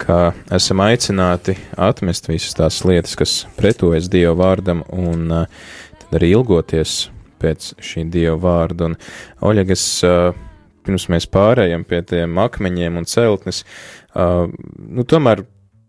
[0.02, 5.68] ka esam aicināti atmest visas tās lietas, kas pretojas Dieva vārdam un uh,
[6.02, 6.96] tad arī ilgoties
[7.38, 8.90] pēc šī Dieva vārda.
[8.90, 8.98] Un,
[9.52, 10.32] Oļegas, uh,
[10.90, 13.62] pirms mēs pārējām pie tiem akmeņiem un celtnes,
[14.18, 14.50] uh,
[14.90, 15.46] nu tomēr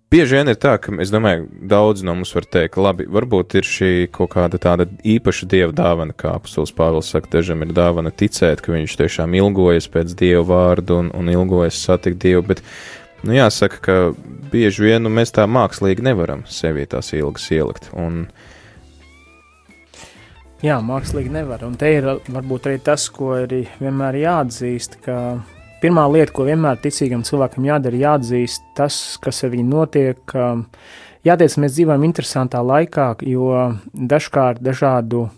[0.08, 3.66] Bieži vien ir tā, ka es domāju, daudz no mums var teikt, labi, varbūt ir
[3.68, 8.62] šī kaut kāda tāda īpaša dieva dāvana, kā apustulis Pāvils saka, dažam ir dāvana ticēt,
[8.64, 12.62] ka viņš tiešām ilgojas pēc dieva vārdu un, un ilgojas satikt dievu, bet,
[13.20, 13.98] nu jāsaka, ka
[14.48, 17.92] bieži vien nu, mēs tā mākslīgi nevaram sevī tās ilgas ielikt.
[17.92, 18.24] Un,
[20.64, 21.60] Jā, mākslīgi nevar.
[21.68, 25.18] Un te ir varbūt arī tas, ko arī vienmēr jāatzīst, ka
[25.82, 30.36] pirmā lieta, ko vienmēr ticīgam cilvēkam jādara, ir jāatzīst tas, kas ar viņu notiek.
[31.26, 33.52] Jāteic, mēs dzīvojam interesantā laikā, jo
[33.92, 35.28] dažkārt dažādu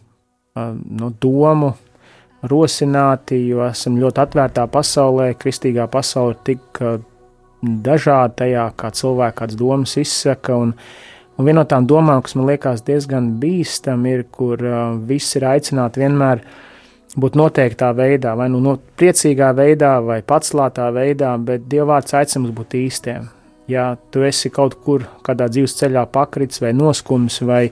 [0.57, 1.74] no domu
[2.48, 6.98] rosināti, jo esam ļoti atvērtā pasaulē, kristīgā pasaule ir tik uh,
[7.61, 10.57] dažāda tajā, kā cilvēki kādas domas izsaka.
[10.57, 10.72] Un,
[11.37, 15.48] un viena no tām domām, kas man liekas diezgan bīstama, ir, kur uh, visi ir
[15.53, 16.44] aicināti vienmēr
[17.18, 22.57] būt noteiktā veidā, vai nu no priecīgā veidā, vai paclātā veidā, bet Dievvvārds aicina mums
[22.57, 23.27] būt īstiem.
[23.70, 27.70] Ja tu esi kaut kur, kādā dzīves ceļā pakritis vai noskums, vai,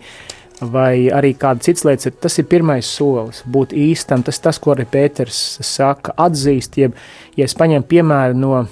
[0.63, 3.43] vai arī kāda cits lietas, tas ir pirmais solis.
[3.47, 6.99] Būt īstam, tas tas, ko arī Pēters saka, atzīst, jeb,
[7.39, 8.63] ja es paņemu piemēru no,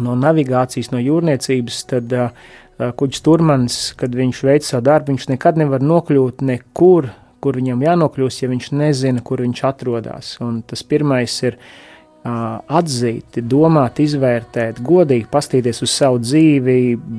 [0.00, 2.52] no navigācijas, no jūrniecības, tad uh,
[3.00, 8.44] kuģis turmans, kad viņš veic savu darbu, viņš nekad nevar nokļūt nekur, kur viņam jānokļūst,
[8.44, 10.34] ja viņš nezina, kur viņš atrodas.
[10.44, 16.76] Un tas pirmais ir uh, atzīt, domāt, izvērtēt, godīgi pastīties uz savu dzīvi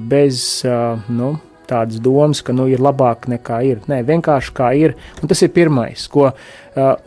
[0.10, 1.36] bez uh, nu,
[1.68, 3.82] tādas domas, ka nu, ir labāk nekā ir.
[3.90, 4.96] Nē, vienkārši kā ir.
[5.22, 6.36] Un tas ir pirmais, ko uh,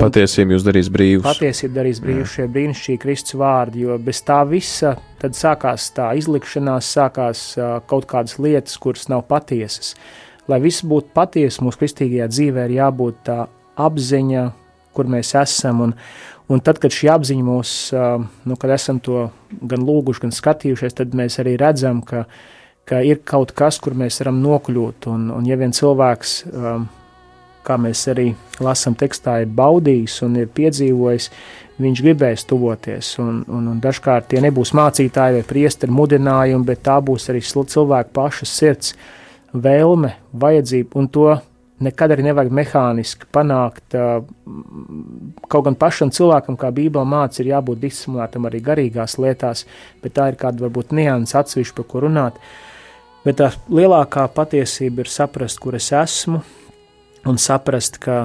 [0.01, 1.27] patiesība jūs darīs brīvus.
[1.27, 6.93] Patiesība darīs brīvus šie brīnišķīgi Kristus vārdi, jo bez tā visa tad sākās tā izlikšanās,
[6.99, 9.95] sākās uh, kaut kādas lietas, kuras nav patiesas.
[10.51, 13.39] Lai viss būtu patiesa, mūsu kristīgajā dzīvē ir jābūt tā
[13.83, 14.45] apziņa,
[14.97, 15.83] kur mēs esam.
[15.89, 15.95] Un,
[16.53, 17.73] un tad, kad šī apziņa mūs,
[18.47, 19.29] nu, kad esam to
[19.61, 22.25] gan lūguši, gan skatījušies, tad mēs arī redzam, ka,
[22.89, 25.11] ka ir kaut kas, kur mēs varam nokļūt.
[25.13, 26.39] Un, un ja vien cilvēks
[27.67, 28.31] kā mēs arī
[28.63, 31.29] lasām tekstā, ir baudījis un ir piedzīvojis,
[31.83, 33.13] viņš gribēs tuvoties.
[33.23, 38.15] Un, un, un dažkārt tie nebūs mācītāji vai priesteri mudinājumi, bet tā būs arī cilvēka
[38.15, 38.95] paša sirds
[39.63, 41.29] vēlme, vajadzība, un to
[41.83, 43.97] nekad arī nevajag mehāniski panākt.
[45.51, 49.67] Kaut gan pašam cilvēkam, kā Bībelē mācīja, ir jābūt disciplinētam arī garīgās lietās,
[50.03, 52.41] bet tā ir kāda varbūt nianses atsevišķa, par ko runāt.
[53.27, 56.41] Bet tā lielākā patiesība ir saprast, kur es esmu,
[57.27, 58.21] un saprast, ka,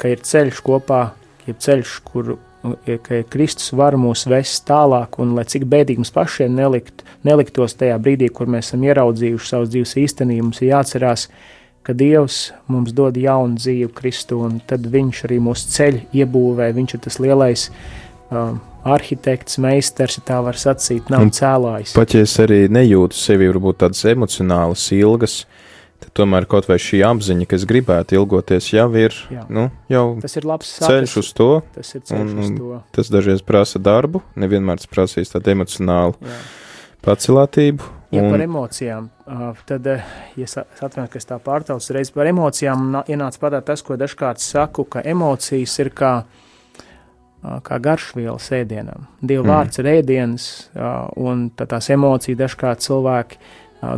[0.00, 1.02] ka ir ceļš kopā,
[1.46, 2.36] ir ceļš, kur
[3.02, 7.98] ka Kristus var mūs vest tālāk, un lai cik bēdīgi mums pašiem nelikt, neliktos tajā
[8.02, 11.26] brīdī, kur mēs esam ieraudzījuši savus dzīves īstenību, mums ir jāatcerās,
[11.82, 16.94] ka Dievs mums dod jaunu dzīvi Kristu, un tad Viņš arī mūsu ceļu iebūvē, Viņš
[16.94, 17.66] ir tas lielais
[18.30, 21.96] um, arhitekts, meistars, ja tā var sacīt, nav Un cēlājs.
[21.98, 25.61] Pat ja es arī nejūtu sevi varbūt tādas emocionālas ilgas, tad
[26.14, 29.46] tomēr kaut vai šī apziņa, ka es gribētu ilgoties, jau ir, Jā.
[29.48, 31.62] nu, jau Tas ir labs ceļš uz to.
[31.74, 32.82] Tas ir ceļš un- uz to.
[32.92, 36.36] Tas dažreiz prasa darbu, nevienmēr tas prasīs tādu emocionālu Jā.
[37.02, 37.80] pacilātību.
[38.12, 42.26] Ja par Un, emocijām, ā, tad, ja es atvainojos, ka es tā pārtraucu, reiz par
[42.28, 46.24] emocijām nā- ienāca prātā tas, ko dažkārt saku, ka emocijas ir kā,
[47.42, 49.06] kā garšvielas ēdienam.
[49.24, 49.50] Dieva Mhm.
[49.50, 53.36] vārds ir ēdiens, ā, un tad tās emocijas dažkārt cilvēki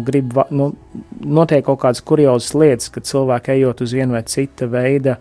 [0.05, 0.73] grib, nu,
[1.21, 5.19] notiek kaut kādas kuriozas lietas, kad cilvēki ejot uz vienu vai citu veidu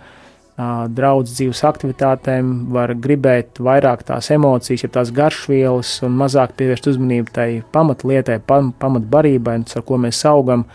[0.94, 7.34] draudz dzīves aktivitātēm, var gribēt vairāk tās emocijas, ja tās garšvielas un mazāk pievērst uzmanību
[7.34, 10.68] tai pamatlietai, pam, pamatbarībai, ar ko mēs augam.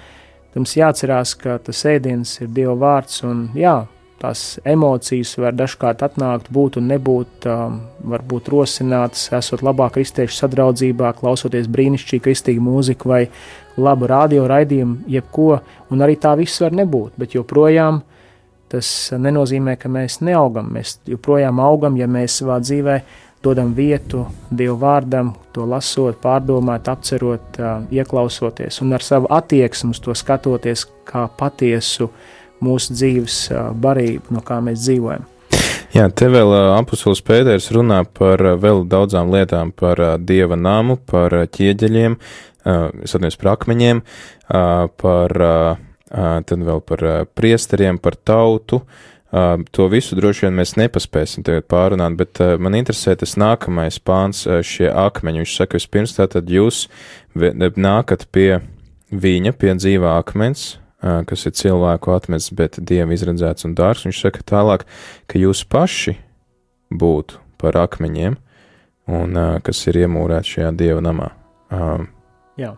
[0.57, 3.85] Mums jāatcerās, ka tas ēdiens ir Dieva vārds un jā,
[4.19, 7.79] tās emocijas var dažkārt atnākt, būt un nebūt, um,
[8.11, 13.23] varbūt rosinātas, esot labā kristiešu sadraudzībā, klausoties brīnišķīgu kristīgu mūziku vai
[13.79, 15.59] labu radio raidījumu, jebko,
[15.91, 18.03] un arī tā viss var nebūt, bet joprojām
[18.69, 20.69] tas nenozīmē, ka mēs neaugam.
[20.77, 22.99] Mēs joprojām augam, ja mēs savā dzīvē
[23.45, 27.61] dodam vietu Dievu vārdam, to lasot, pārdomāt, apcerot,
[27.95, 32.11] ieklausoties un ar savu attieksmi to skatoties kā patiesu
[32.61, 33.41] mūsu dzīves
[33.79, 35.27] barību, no kā mēs dzīvojam.
[35.95, 42.19] Jā, te vēl apustulis Pēters runā par vēl daudzām lietām, par dieva namu, par ķieģeļiem,
[42.69, 44.03] es atceros par akmeņiem,
[44.49, 45.39] par,
[46.09, 47.07] tad vēl par
[47.39, 48.83] priesteriem, par tautu,
[49.29, 54.89] to visu droši vien mēs nepaspēsim tagad pārunāt, bet man interesē tas nākamais pāns, šie
[54.89, 55.43] akmeņi.
[55.45, 56.87] Viņš saka, vispirms tātad jūs
[57.37, 58.61] nākat pie
[59.13, 64.09] viņa, pie dzīvā akmens, kas ir cilvēku atmests, bet dievu izredzēts un dārgs.
[64.09, 64.89] Viņš saka tālāk,
[65.29, 66.17] ka jūs paši
[66.89, 68.41] būtu par akmeņiem,
[69.13, 71.29] un kas ir iemūrēti šajā dieva namā.
[72.59, 72.75] Uh, Jā.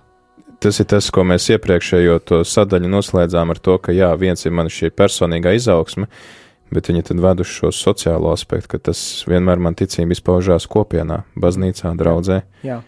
[0.61, 4.53] Tas ir tas, ko mēs iepriekšējo to sadaļu noslēdzām ar to, ka jā, viens ir
[4.53, 6.41] mana šī personīgā izaugsme, uh,
[6.75, 11.25] bet viņi tad ved uz šo sociālo aspektu, ka tas vienmēr man ticība izpaužās kopienā,
[11.39, 12.41] baznīcā, draudzē.
[12.67, 12.81] Jā.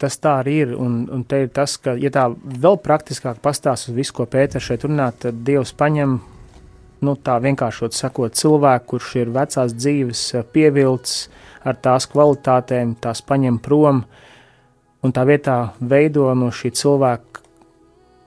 [0.00, 3.90] Tas tā arī ir, un, un te ir tas, ka, ja tā vēl praktiskāk pastāst
[3.90, 6.16] uz visu, ko Pēters šeit runā, tad Dievs paņem,
[7.06, 10.24] nu tā vienkāršot sakot, cilvēku, kurš ir vecās dzīves
[10.54, 11.20] pievilts
[11.68, 14.02] ar tās kvalitātēm, tās paņem prom,
[15.02, 17.44] un tā vietā veido no šī cilvēka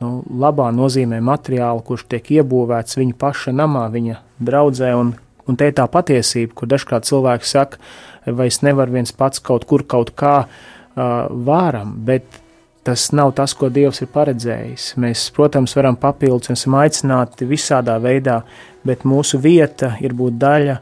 [0.04, 0.12] nu,
[0.44, 4.94] labā nozīmē materiālu, kurš tiek iebūvēts viņa paša namā, viņa draudzē.
[5.00, 5.14] Un,
[5.48, 7.82] un te ir tā patiesība, kur dažkārt cilvēki saka,
[8.26, 12.40] vai es nevaru viens pats kaut kur kaut kā uh, vāram, bet
[12.84, 14.94] tas nav tas, ko Dievs ir paredzējis.
[15.00, 18.42] Mēs, protams, varam papildus esam aicināti visādā veidā,
[18.84, 20.80] bet mūsu vieta ir būt daļa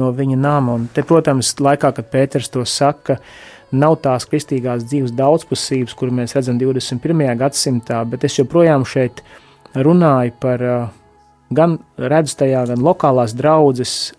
[0.00, 0.74] no viņa nama.
[0.74, 6.12] Un te, protams, laikā, kad Pēters to saka, uh, nav tās kristīgās dzīves daudzpusības, kur
[6.14, 7.24] mēs redzam 21.
[7.40, 9.24] gadsimtā, bet es joprojām šeit
[9.74, 10.64] runāju par
[11.54, 14.12] gan redzu tajā, gan lokālās draudzes,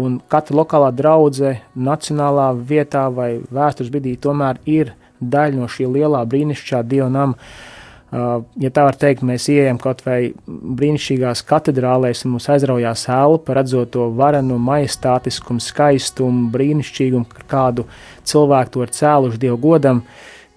[0.00, 6.24] un katra lokālā draudze nacionālā vietā vai vēstures brīdī tomēr ir daļa no šī lielā
[6.24, 7.69] brīnišķīgā dieva nama Uh,
[8.10, 13.92] ja tā var teikt, mēs ienākam kaut vai brīnišķīgās katedrālēs, un mums aizraujās elpa, redzot
[13.94, 17.86] to varenu, majestātiskumu, skaistumu, brīnišķīgumu, kādu
[18.26, 20.02] cilvēku to ir cēluši Dievu godam,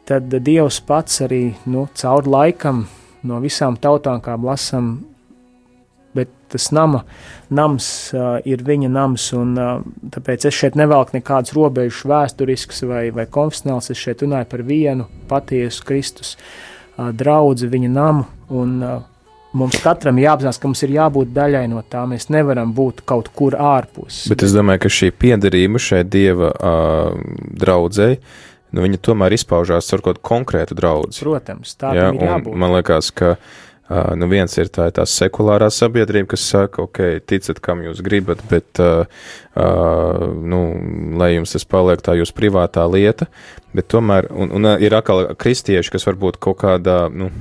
[0.10, 2.88] tad Dievs pats arī nu, caur laikam
[3.24, 4.96] no visām tautām, kā lasām,
[6.18, 7.04] bet tas nama,
[7.54, 7.86] nams
[8.18, 9.72] uh, ir viņa nams, un uh,
[10.14, 15.10] tāpēc es šeit nevelku nekādus robežus vēsturisks vai, vai konfesionāls, es šeit runāju par vienu
[15.30, 16.36] patiesu Kristus.
[16.38, 18.28] Uh, draugu, viņa namu.
[18.54, 18.78] Un,
[19.58, 22.06] mums katram jāapzinās, ka mums ir jābūt daļai no tā.
[22.10, 24.24] Mēs nevaram būt kaut kur ārpus.
[24.32, 27.20] Bet es domāju, ka šī piederība šai dieva uh,
[27.64, 28.20] draudzēji.
[28.74, 31.14] Nu, viņa tomēr izpaužās ar kaut kādu konkrētu draugu.
[31.22, 32.58] Protams, tā ja, ir jābūt.
[32.58, 33.36] Man liekas, ka
[33.90, 38.44] uh, nu viens ir tā, tā sekulārā sabiedrība, kas saka, ok, ticat, kam jūs gribat,
[38.52, 39.04] bet, uh,
[39.56, 40.64] uh, nu,
[41.20, 43.30] lai jums tas paliek tā jūsu privātā lieta,
[43.74, 47.32] Bet tomēr, un, un ir atkal kristieši, kas varbūt kaut kādā, nu,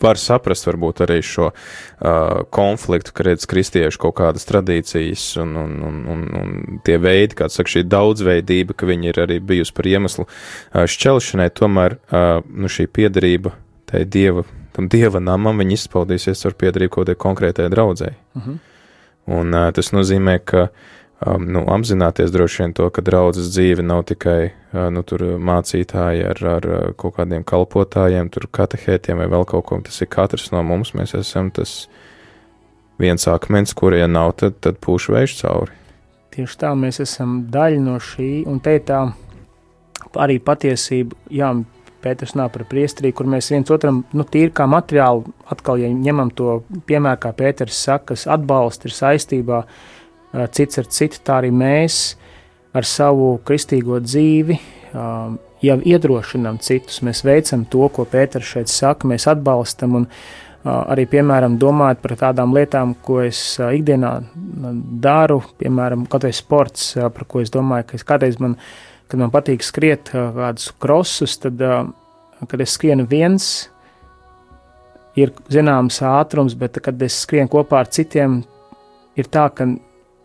[0.00, 5.72] var saprast varbūt arī šo uh, konfliktu, ka redz kristiešu kaut kādas tradīcijas un, un,
[5.88, 9.88] un, un, un tie veidi, kāds saka, šī daudzveidība, ka viņi ir arī bijusi par
[9.88, 13.56] iemeslu uh, šķelšanai, tomēr uh, nu, šī piedarība
[13.90, 14.44] tai dieva,
[14.80, 18.16] tam dieva namam, viņi izpaudīsies ar piedarību kaut kādai konkrētai draudzēji.
[18.34, 18.58] Uh -huh.
[19.26, 20.68] Un uh, tas nozīmē, ka
[21.26, 25.04] um, nu, apzināties droši vien to, ka draudzes dzīve nav tikai uh, nu,
[25.38, 29.80] mācītāji ar, ar kaut kādiem kalpotājiem, tur katehētiem vai vēl kaut ko.
[29.80, 30.94] Tas ir katrs no mums.
[30.94, 31.88] Mēs esam tas
[32.98, 35.72] viens akmens, kuriem nav, tad, tad pūš vējš cauri.
[36.30, 39.12] Tieši tā, mēs esam daļa no šī, un te tā
[40.14, 41.54] arī patiesība, jā,
[42.00, 46.32] Pēters nav par priestrī, kur mēs viens otram, nu, tīri kā materiālu, atkal, ja ņemam
[46.36, 49.62] to piemēru, kā Pēters saka, kas atbalsta ir saistībā,
[50.56, 52.02] cits ar citu, tā arī mēs
[52.76, 54.58] ar savu kristīgo dzīvi
[55.60, 57.00] jau iedrošinām citus.
[57.06, 60.06] Mēs veicam to, ko Pēters šeit saka, mēs atbalstam un
[60.64, 64.12] arī, piemēram, domājot par tādām lietām, ko es ikdienā
[65.02, 68.56] daru, piemēram, kaut vai sports, par ko es domāju, ka es kādreiz man,
[69.10, 71.60] kad man patīk skriet kādus krosus, tad,
[72.46, 73.50] kad es skrienu viens,
[75.18, 78.40] ir zināms ātrums, bet kad es skrienu kopā ar citiem,
[79.18, 79.66] ir tā, ka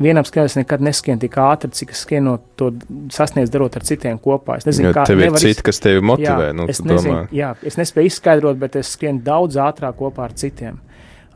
[0.02, 2.72] vienam skrejējam nekad neskrien tik ātri, cik es skrienu to
[3.14, 4.60] sasniedz darot ar citiem kopā.
[4.60, 6.50] Es nezinu, Jo kā tev ir nevar citi, kas tevi motivē.
[6.50, 7.28] Jā, nu, es, nezinu, domā.
[7.36, 10.82] jā, es nespēju izskaidrot, bet es skrienu daudz ātrāk kopā ar citiem.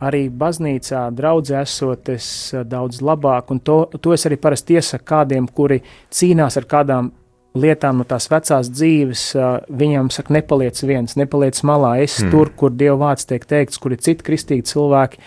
[0.04, 2.28] Arī baznīcā, draudzē esot, es
[2.68, 5.82] daudz labāk, un to, to es arī parasti iesaku kādiem, kuri
[6.16, 7.10] cīnās ar kādām
[7.58, 9.24] lietām no tās vecās dzīves.
[9.70, 11.96] Viņam saka, nepaliec viens, nepaliec malā.
[12.04, 12.34] Es mm.
[12.34, 15.22] tur, kur Dieva vārds tiek teikts, kur ir citi kristīgi cilvēki,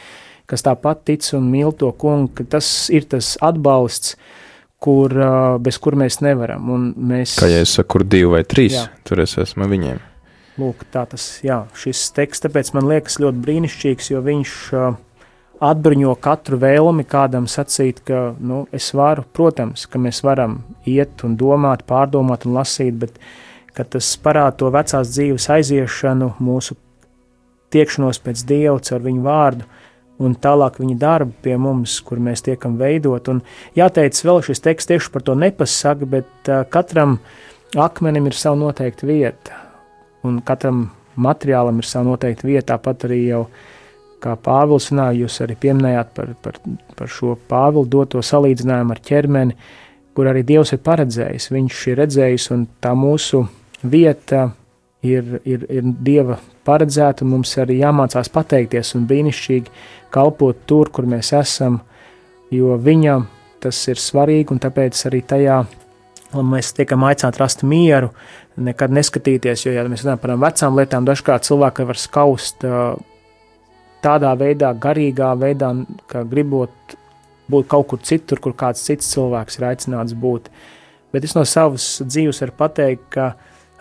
[0.50, 4.16] kas tāpat tic un mīl to kungu, tas ir tas atbalsts,
[4.82, 5.14] kur,
[5.62, 6.70] bez kur mēs nevaram.
[6.74, 8.88] Un mēs, Kā jau es saku, kur divi vai trīs, Jā.
[9.06, 10.02] tur es esmu viņiem.
[10.60, 14.98] Lūk, tā tas, jā, šis teksts, tāpēc man liekas ļoti brīnišķīgs, jo viņš uh,
[15.62, 21.36] atbruņo katru vēlmi kādam sacīt, ka, nu, es varu, protams, ka mēs varam iet un
[21.38, 23.20] domāt, pārdomāt un lasīt, bet,
[23.76, 26.76] tas parāda to vecās dzīves aiziešanu, mūsu
[27.72, 29.68] tiekšanos pēc Dieva caur viņu vārdu,
[30.22, 33.30] un tālāk viņa darbu pie mums, kur mēs tiekam veidot.
[33.32, 33.42] Un
[33.78, 37.18] jāteic, vēl šis teksts tieši par to nepasaka, bet uh, katram
[37.78, 39.62] akmenim ir sava noteikta vieta,
[40.26, 42.74] un katram materiālam ir sava noteikta vieta.
[42.74, 43.46] Tāpat arī jau,
[44.22, 46.58] kā Pāvils runāja, jūs arī pieminējāt par, par,
[46.98, 49.58] par šo Pāvilu doto salīdzinājumu ar ķermeni,
[50.16, 51.50] kur arī Dievs ir paredzējis.
[51.54, 53.44] Viņš ir redzējis, un tā mūsu
[53.82, 54.48] vieta
[55.02, 59.72] ir, ir, ir Dieva paredzēta, un mums arī jāmācās pateikties un brīnišķīgi
[60.14, 61.80] kalpot tur, kur mēs esam,
[62.52, 63.26] jo viņam
[63.62, 65.62] tas ir svarīgi, un tāpēc arī tajā
[66.38, 68.10] un mēs tiekam aicināti rast mieru,
[68.56, 72.84] nekad neskatīties, jo, ja mēs runājam par vecām lietām, dažkārt cilvēki var skaust ā,
[74.02, 75.72] tādā veidā, garīgā veidā,
[76.10, 76.96] ka gribot
[77.52, 80.50] būt kaut kur citur, kur kāds cits cilvēks ir aicināts būt.
[81.12, 83.32] Bet es no savas dzīves varu pateikt, ka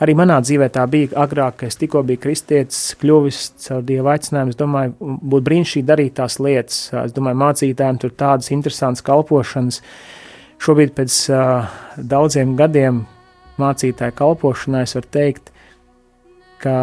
[0.04, 4.54] arī manā dzīvē tā bija agrāk, kad es tikko biju kristietis, kļuvis caur Dieva aicinājumu.
[4.54, 6.82] Es domāju, būtu brīnišķīgi darīt tās lietas.
[7.06, 9.80] Es domāju, mācītājiem tur tādas interesantas kalpošanas.
[10.62, 13.06] Šobrīd pēc uh, daudziem gadiem
[13.62, 15.54] mācītāju kalpošanā es varu teikt,
[16.62, 16.76] ka,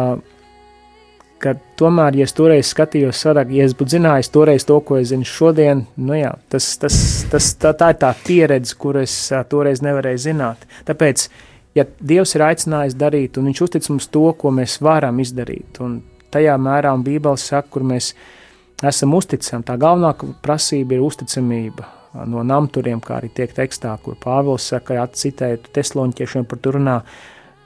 [1.39, 5.09] ka tomēr, ja es toreiz skatījos sarāk, ja es būtu zinājis toreiz to, ko es
[5.11, 6.97] zinu šodien, nu jā, tas, tas,
[7.31, 9.15] tas, tā, tā ir tā pieredze, kur es
[9.51, 10.65] toreiz nevarēju zināt.
[10.89, 11.27] Tāpēc,
[11.79, 16.01] ja Dievs ir aicinājis darīt, un Viņš uztic mums to, ko mēs varam izdarīt, un
[16.33, 18.13] tajā mērā, un Bībeles saka, kur mēs
[18.85, 20.13] esam uzticami, tā galvenā
[20.43, 21.87] prasība ir uzticamība
[22.29, 27.01] no namturiem, kā arī tiek tekstā, kur Pāvils saka, atcitēt tesloņķiešiem par to runā.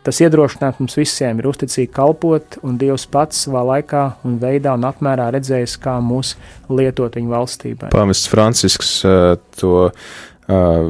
[0.04, 4.84] Tas iedrošināt mums visiem ir uzticīgi kalpot, un Dievs pats savā laikā un veidā un
[4.90, 6.34] apmērā redzējis, kā mūs
[6.68, 7.92] lietot viņa valstībai.
[7.96, 9.94] Pāvests Francisks uh, to uh,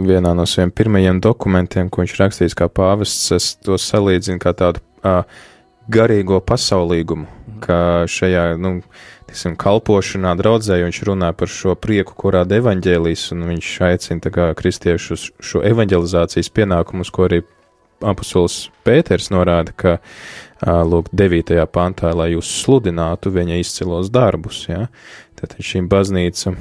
[0.01, 4.81] vienā no saviem pirmajiem dokumentiem, ko viņš rakstījis kā pāvests, es to salīdzinu kā tādu
[5.05, 5.21] uh,
[5.93, 7.29] garīgo pasaulīgumu,
[7.61, 8.79] ka šajā, nu,
[9.29, 15.29] tiksim, kalpošanā draudzē viņš runā par šo prieku, kurā evaņģēlīs, un viņš aicina kā kristiešus
[15.37, 17.43] šo evaņģelizācijas pienākumus, ko arī
[18.09, 19.97] apustulis Pēters norāda, ka,
[20.63, 21.57] lūk, 9.
[21.73, 24.87] pantā, lai jūs sludinātu viņa izcilos darbus, ja,
[25.51, 26.53] tad šī baznīca,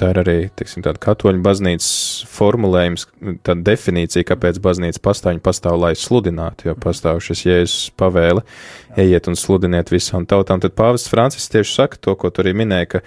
[0.00, 1.90] tā ir arī, teiksim, tāda katoļu baznīcas
[2.30, 3.06] formulējums,
[3.46, 8.42] tāda definīcija, kāpēc baznīca pastāv, viņa pastāv, lai sludinātu, jo pastāv šis Jēzus pavēle,
[8.96, 12.88] ejiet un sludiniet visām tautām, tad pāvests Francis tieši saka to, ko tu arī minēji,
[12.94, 13.02] ka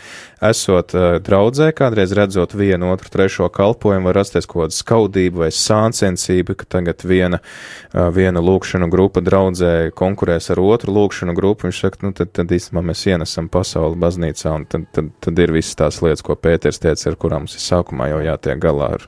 [0.50, 5.52] esot uh, draudzē, kādreiz redzot vienu, otru, trešo kalpojumu, var rasties kaut kāda skaudība vai
[5.56, 11.82] sāncensība, ka tagad viena, uh, viena lūkšanu grupa draudzē konkurēs ar otru lūkšanu grupu, viņš
[11.86, 15.78] saka, nu tad, tad īstenībā mēs ienesam pasauli baznīcā, un tad, tad, tad ir visas
[15.80, 19.08] tās lietas, ko Pēters teica, ar kurām mums ir sākumā jau jātiek galā ar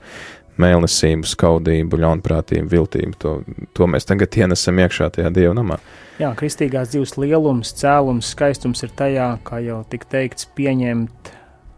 [0.62, 3.18] mēlnesību, skaudību, ļaunprātību, viltību.
[3.24, 3.36] To,
[3.78, 5.80] to mēs tagad ienesam iekšā tajā dieva namā.
[6.22, 11.32] Jā, kristīgās dzīves lielums, cēlums, skaistums ir tajā, kā jau tika teikts, pieņemt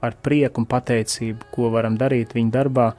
[0.03, 2.89] ar prieku un pateicību, ko varam darīt viņa darbā.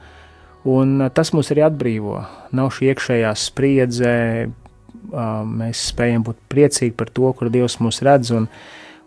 [0.65, 2.17] Un uh, tas mūs arī atbrīvo.
[2.57, 4.15] Nav šī iekšējā spriedze,
[4.49, 8.33] uh, mēs spējam būt priecīgi par to, kur Dievs mūs redz.
[8.33, 8.49] Un,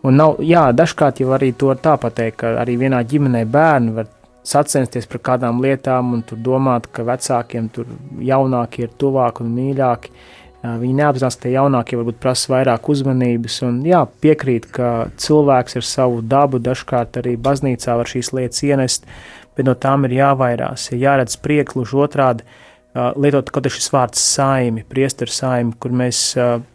[0.06, 3.94] un nav, jā, dažkārt jau arī to var tā pateikt, ka arī vienā ģimenē bērni
[3.96, 4.10] var
[4.48, 7.88] sacensties par kādām lietām un tur domāt, ka vecākiem tur
[8.24, 10.12] jaunākie ir tuvāki un mīļāki.
[10.58, 13.60] Viņi neapzinās, ka tie jaunākie varbūt prasa vairāk uzmanības.
[13.68, 19.06] Un, jā, piekrīt, ka cilvēks ar savu dabu dažkārt arī baznīcā var šīs lietas ienest,
[19.54, 22.48] bet no tām ir jāvairās, ir jāredz priekluži otrādi.
[22.96, 26.32] Lietot kaut šis vārds saimi, priesteru saimi, kur mēs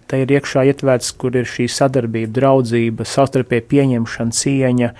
[0.07, 4.91] te ir iekšā ietverts, kur ir šī sadarbība, draudzība, savstarpēja pieņemšana, cieņa,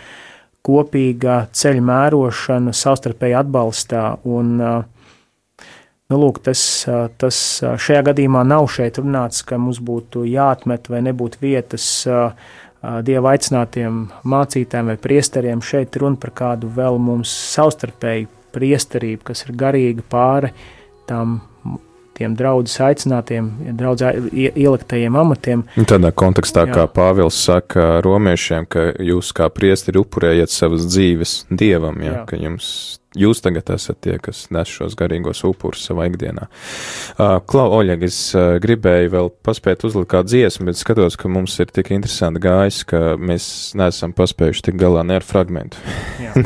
[0.65, 4.03] kopīga ceļa mērošana, savstarpēji atbalstā.
[4.25, 6.65] Un, nu, lūk, tas,
[7.21, 11.87] tas šajā gadījumā nav šeit runāts, ka mums būtu jāatmet vai nebūtu vietas
[12.83, 15.61] dieva aicinātiem mācītājiem vai priesteriem.
[15.63, 20.51] Šeit runa par kādu vēl mums savstarpēju priesterību, kas ir garīga pāri
[21.09, 21.41] tam
[22.17, 25.63] tiem draudzes aicinātiem, draudzē ieliktajiem amatiem.
[25.79, 26.75] Un Tādā kontekstā, Jā.
[26.77, 32.25] kā Pāvils saka romiešiem, ka jūs kā priesteri upurējat savas dzīves dievam, ja, Jā.
[32.29, 32.67] ka jums,
[33.17, 36.47] jūs tagad esat tie, kas nes šos garīgos upurus savā ikdienā.
[37.13, 41.57] Uh, Klau, Oļeg, es uh, gribēju vēl paspēt uzlikt kādu dziesmu, bet skatos, ka mums
[41.63, 43.47] ir tik interesanti gājis, ka mēs
[43.79, 45.81] neesam paspējuši tik galā ne ar fragmentu.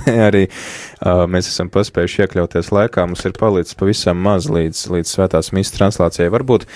[0.08, 5.14] Ne arī uh, mēs esam paspējuši iekļauties laikā, mums ir palicis pavisam maz līdz, līdz
[5.14, 6.32] svētās misijas translācijai.
[6.34, 6.68] Varbūt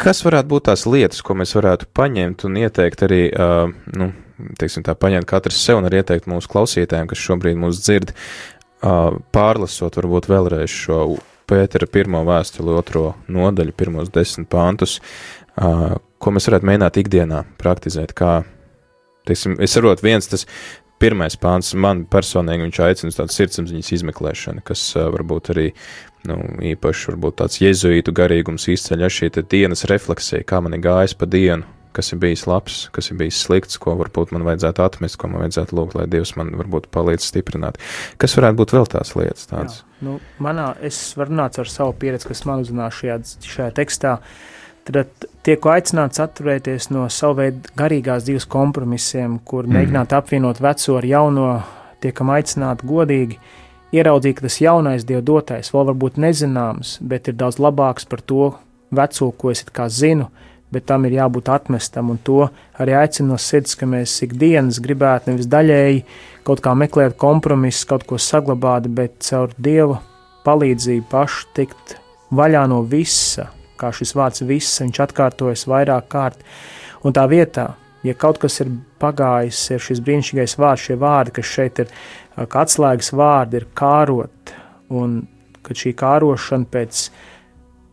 [0.00, 3.68] Kas varētu būt tās lietas, ko mēs varētu paņemt un ieteikt arī, uh,
[4.00, 4.06] nu,
[4.56, 8.14] teiksim tā, paņemt katrs sev un arī ieteikt mūsu klausītājiem, kas šobrīd mūs dzird,
[8.80, 11.02] pārlasot varbūt vēlreiz šo
[11.50, 15.00] Pētera pirmo vēstuli, otro nodaļu, pirmos desmit pāntus,
[15.56, 18.44] ko mēs varētu mēģināt ikdienā praktizēt, kā,
[19.26, 20.46] teiksim, es saprotu, viens tas
[21.02, 25.66] pirmais pāns man personīgi viņš aicina uz tādu sirdsapziņas izmeklēšanu, kas varbūt arī
[26.30, 26.38] nu,
[26.70, 31.26] īpaši varbūt tāds jezuītu garīgums izceļ ar šī dienas refleksija, kā man ir gājis pa
[31.26, 35.28] dienu, kas ir bijis labs, kas ir bijis slikts, ko varbūt man vajadzētu atmest, ko
[35.28, 37.80] man vajadzētu lūgt, lai Dievs man varbūt palīdz stiprināt.
[38.20, 39.80] Kas varētu būt vēl tās lietas tādas?
[39.82, 44.18] Jā, nu, manā, es varu runāt ar savu pieredzi, kas man uzrunā šajā, šajā tekstā.
[44.88, 49.76] Tad tiek aicināts atturēties no savu veidu garīgās dzīves kompromisiem, kur Mhm.
[49.76, 51.62] mēģināt apvienot veco ar jauno,
[52.00, 53.36] tiekam aicināti godīgi,
[53.92, 58.54] ieraudzīt, ka tas jaunais Dieva dotais vēl varbūt nezināms, bet ir daudz labāks par to
[58.90, 60.28] veco, ko es it kā zinu,
[60.70, 62.44] bet tam ir jābūt atmestam, un to
[62.80, 66.04] arī aicinu no sirds, ka mēs ikdienas gribētu nevis daļēji
[66.46, 70.00] kaut kā meklēt kompromisus, kaut ko saglabāt, bet caur Dieva
[70.46, 71.96] palīdzību pašu tikt
[72.34, 73.50] vaļā no visa,
[73.80, 76.44] kā šis vārds viss, viņš atkārtojas vairāk kārt,
[77.04, 77.72] un tā vietā,
[78.06, 81.92] ja kaut kas ir pagājis, ir šis brīnišķīgais vārds, šie vārdi, kas šeit ir,
[82.36, 84.54] kā atslēgas vārdi, ir kārot,
[84.90, 85.20] un
[85.66, 87.08] kad šī kārošana pēc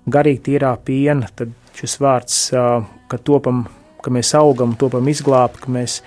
[0.07, 2.39] garīgi tīrā piena, tad šis vārds,
[3.07, 3.65] ka topam,
[4.03, 6.01] ka mēs augam, topam izglābt, ka mēs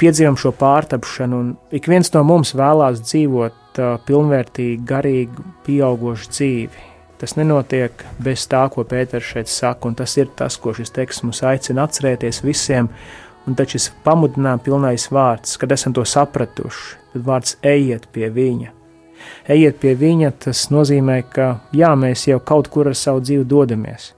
[0.00, 1.42] piedzīvam šo pārtapšanu,
[1.76, 6.84] ik viens no mums vēlās dzīvot pilnvērtīgu, garīgu, pieaugušu dzīvi.
[7.16, 11.24] Tas nenotiek bez tā, ko Pēters šeit saka, un tas ir tas, ko šis teksts
[11.24, 12.90] mums aicina atcerēties visiem.
[13.46, 18.72] Un tad šis pamudinājuma pilnais vārds, kad esam to sapratuši, tad vārds ejiet pie viņa.
[19.48, 24.15] Ejiet pie viņa, tas nozīmē, ka jā, mēs jau kaut kur ar savu dzīvi dodamies.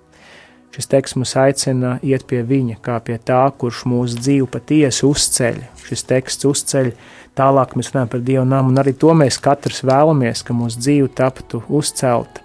[0.79, 5.57] Šis teksts mums aicina iet pie viņa, kā pie tā, kurš mūsu dzīvi patiesi uzceļ.
[5.83, 6.93] Šis teksts uzceļ,
[7.35, 11.09] tālāk mēs runājam par Dievu namu, un arī to mēs katrs vēlamies, ka mūsu dzīve
[11.19, 12.45] taptu uzcelta.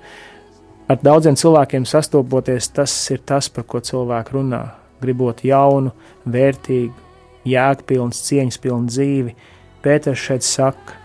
[0.90, 4.64] Ar daudziem cilvēkiem sastopoties, tas ir tas, par ko cilvēki runā.
[5.04, 5.94] Gribot jaunu,
[6.26, 6.98] vērtīgu,
[7.54, 9.36] jēgpilnu, cieņas pilnu dzīvi,
[9.86, 10.98] Pēters šeit saka,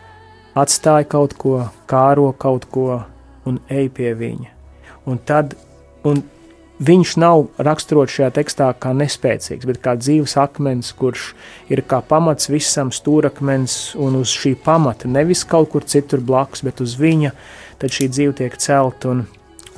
[0.57, 1.61] atstāj kaut ko,
[1.91, 3.03] kāro kaut ko
[3.45, 4.53] un ej pie viņa.
[5.13, 5.59] Un tad,
[6.09, 6.25] un
[6.79, 11.33] viņš nav raksturots šajā tekstā kā nespēcīgs, bet kā dzīves akmens, kurš
[11.73, 16.83] ir kā pamats visam stūrakmens, un uz šī pamata nevis kaut kur citur blakus, bet
[16.85, 17.35] uz viņa,
[17.83, 19.15] tad šī dzīve tiek celta.
[19.15, 19.27] Un,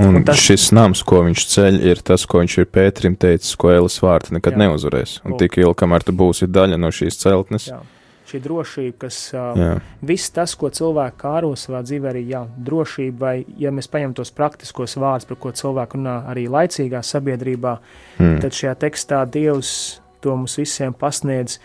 [0.00, 0.38] Un, Un tas...
[0.40, 4.32] šis nams, ko viņš ceļ, ir tas, ko viņš ir Pēterim teicis, ko Elis vārta
[4.32, 4.62] nekad Jā.
[4.62, 5.18] neuzvarēs.
[5.28, 7.66] Un tik ilgi, kamēr tu būsi daļa no šīs celtnes.
[7.68, 7.82] jā,
[8.30, 9.70] šī drošība, kas Jā.
[10.06, 14.30] viss tas, ko cilvēki kāro savā dzīvē, arī jā, drošība, vai ja mēs paņemam tos
[14.34, 17.78] praktiskos vārdus, par ko cilvēki runā arī laicīgā sabiedrībā,
[18.20, 18.40] Hmm.
[18.40, 21.58] tad šajā tekstā Dievs to mums visiem pasniedz.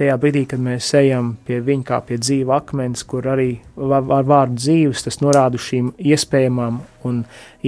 [0.00, 4.56] Tajā brīdī, kad mēs ejam pie viņa kā pie dzīva akmens, kur arī ar vārdu
[4.56, 7.18] dzīves, tas norāda šīm iespējamām un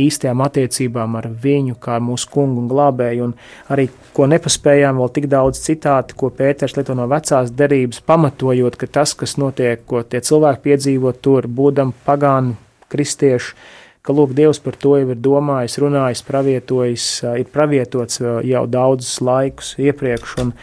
[0.00, 3.36] īstajām attiecībām ar viņu, kā ar mūsu kungu un glābēju, un
[3.76, 8.88] arī, ko nepaspējām, vēl tik daudz citāti, ko Pēters lieto no vecās derības, pamatojot, ka
[8.96, 12.56] tas, kas notiek, ko tie cilvēki piedzīvo tur, būdam pagānu
[12.96, 13.52] kristieši,
[14.00, 17.12] ka lūk, Dievs par to jau ir domājis, runājis, pravietojis,
[17.44, 20.38] ir pravietots jau daudzus laikus iepriekš.
[20.40, 20.56] Un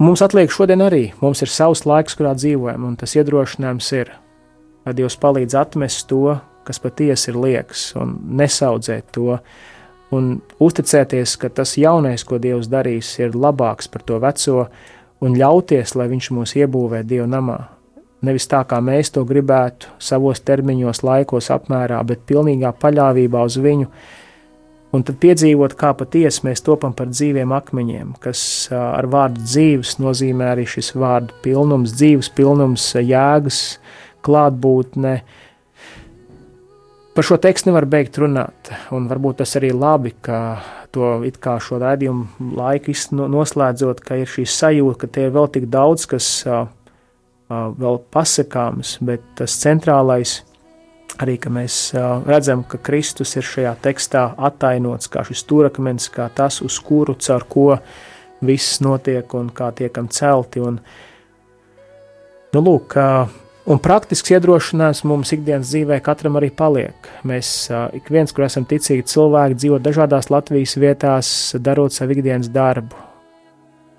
[0.00, 4.14] mums atliek šodien arī, mums ir savs laiks, kurā dzīvojam, un tas iedrošinājums ir,
[4.86, 9.38] lai Dievs palīdz atmest to, kas patiesi ir liekas, un nesaudzēt to,
[10.14, 10.30] un
[10.62, 14.66] uzticēties, ka tas jaunais, ko Dievs darīs, ir labāks par to veco,
[15.20, 17.58] un ļauties, lai Viņš mūs iebūvē Dieva namā.
[18.24, 23.88] Nevis tā, kā mēs to gribētu, savos termiņos, laikos, apmērā, bet pilnīgā paļāvībā uz viņu.
[24.90, 28.40] Un tad piedzīvot, kā patiesi mēs topam par dzīviem akmeņiem, kas
[28.74, 33.60] ar vārdu dzīves nozīmē arī šis vārdu pilnums, dzīves pilnums, jēgas,
[34.26, 35.20] klātbūtne.
[37.14, 40.58] par šo tekstu nevar beigt runāt, un varbūt tas arī labi, ka
[40.90, 45.50] to it kā šo raidījumu laiku noslēdzot, ka ir šī sajūta, ka te ir vēl
[45.54, 46.44] tik daudz, kas
[47.50, 50.40] vēl pasakāms, bet tas centrālais
[51.22, 51.92] arī, mēs
[52.26, 57.46] redzam, ka Kristus ir šajā tekstā attainots kā šis stūrakmens, kā tas, uz kuru caur
[57.50, 57.66] ko
[58.44, 60.62] viss notiek un kā tiekam celti.
[60.64, 60.80] Un,
[62.54, 62.96] nu, lūk,
[63.70, 67.12] un praktisks iedrošinājums mums ikdienas dzīvē katram arī paliek.
[67.28, 73.06] Mēs ik viens, kur esam ticīgi cilvēki, dzīvo dažādās Latvijas vietās, darot savu ikdienas darbu.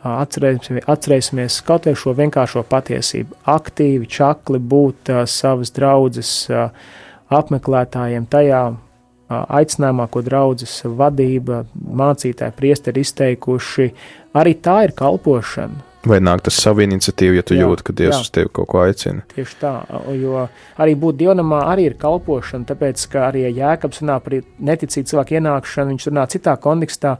[0.01, 3.35] Atcerēsimies, atcerēsimies kaut vai šo vienkāršo patiesību.
[3.53, 6.71] Aktīvi, čakli būt uh, savas draudzes uh,
[7.31, 8.63] apmeklētājiem tajā
[9.31, 13.87] aicinājumā, ko draudzes vadība, mācītāji, priesteri izteikuši.
[14.37, 15.87] Arī tā ir kalpošana.
[16.07, 18.21] Vai nāk tas savu iniciatīvu, ja tu Jā, jūti, ka Dievs jā.
[18.25, 19.21] uz tevi kaut ko aicina?
[19.35, 19.73] Tieši tā,
[20.17, 20.47] jo
[20.81, 24.39] arī būt dievnamā arī ir kalpošana, tāpēc, ka arī Jēkabs runā par
[24.71, 27.19] neticīgu cilvēku ienākšanu, viņš runā citā kontekstā,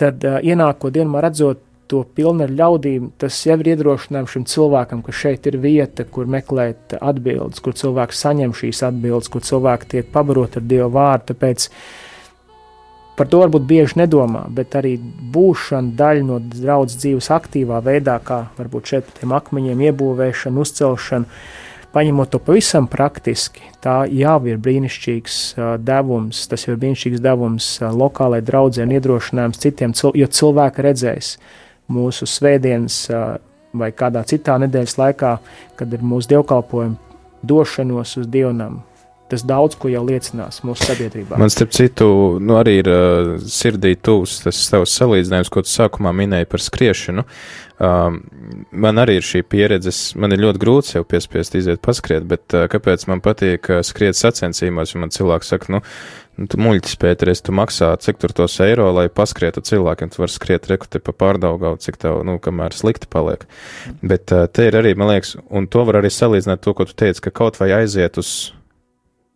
[0.00, 5.02] tad uh, ienākot dievnamā redzot to pilnu ar ļaudīm, tas jau ir iedrošinājums šim cilvēkam,
[5.06, 10.12] ka šeit ir vieta, kur meklēt atbildes, kur cilvēks saņem šīs atbildes, kur cilvēki tiek
[10.14, 11.68] pabarot ar Dievu vārdu, tāpēc
[13.18, 14.94] par to varbūt bieži nedomā, bet arī
[15.34, 21.42] būšana daļa no draudzes dzīves aktīvā veidā, kā varbūt šeit tiem akmeņiem iebūvēšana, uzcelšana,
[21.92, 27.72] paņemot to pavisam praktiski, tā jau ir brīnišķīgs uh, devums, tas jau ir brīnišķīgs devums
[27.80, 31.34] uh, lokālai draudzē un iedrošinājums citiem, cil jo cilvēki redzēs
[31.90, 33.38] mūsu svētdienas uh,
[33.76, 35.34] vai kādā citā nedēļas laikā,
[35.78, 36.96] kad ir mūsu dievkalpojumi
[37.46, 38.82] došanos uz dievnam.
[39.30, 41.36] Tas daudz ko jau liecinās mūsu sabiedrībā.
[41.38, 42.06] Man, starp citu,
[42.42, 47.22] nu, arī ir uh, sirdī tūs tas tavs salīdzinājums, ko tu sākumā minēji par skriešanu.
[47.80, 48.18] Um,
[48.74, 52.66] man arī ir šī pieredze, man ir ļoti grūti sev piespiest iziet paskriet, bet uh,
[52.72, 55.84] kāpēc man patīk uh, skriet sacensībās, jo man cilvēks saka, nu,
[56.38, 60.34] nu tu muļķis, Pēteris, tu maksā cik tur tos eiro, lai paskrietu cilvēkiem, tu vari
[60.34, 63.46] skriet rekute pa pārdaugau, cik tev, nu, kamēr slikti paliek.
[64.00, 66.96] Bet uh, te ir arī, man liekas, un to var arī salīdzināt to, ko tu
[66.96, 68.52] teici, ka kaut vai aiziet uz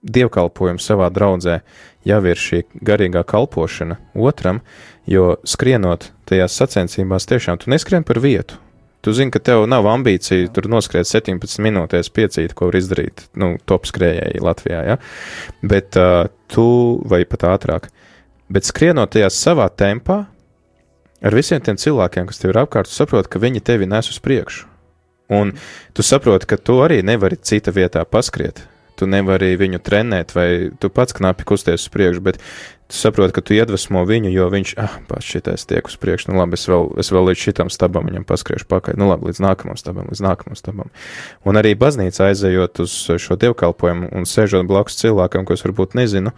[0.05, 1.61] dievkalpojumu savā draudzē
[2.05, 4.61] jau ir šī garīgā kalpošana otram,
[5.09, 8.61] jo skrienot tajās sacensībās tiešām tu neskrien par vietu.
[9.05, 13.55] Tu zini, ka tev nav ambīcija tur noskriet 17 minūtēs piecīt, ko var izdarīt, nu,
[13.69, 14.97] top skrējēji Latvijā, ja?
[15.61, 16.67] Bet uh, tu,
[17.11, 17.91] vai pat ātrāk,
[18.49, 20.23] bet skrienot tajā savā tempā,
[21.21, 24.21] ar visiem tiem cilvēkiem, kas tev ir apkārt, tu saproti, ka viņi tevi nes uz
[24.25, 24.71] priekšu.
[25.37, 25.53] Un
[25.97, 28.65] tu saproti, ka tu arī nevari cita vietā paskriet.
[28.95, 32.39] Tu nevari viņu trenēt, vai tu pats knapi kusties uz priekšu, bet
[32.87, 36.39] tu saproti, ka tu iedvesmo viņu, jo viņš, ah, pats šitais tiek uz priekšu, nu
[36.39, 39.79] labi, es vēl, es vēl līdz šitam stabam viņam paskriešu pakaļ, nu labi, līdz nākamam
[39.81, 40.93] stabam, līdz nākamam stabam.
[41.49, 46.35] Un arī baznīca aizejot uz šo dievkalpojumu un sēžot blakus cilvēkam, ko es varbūt nezinu,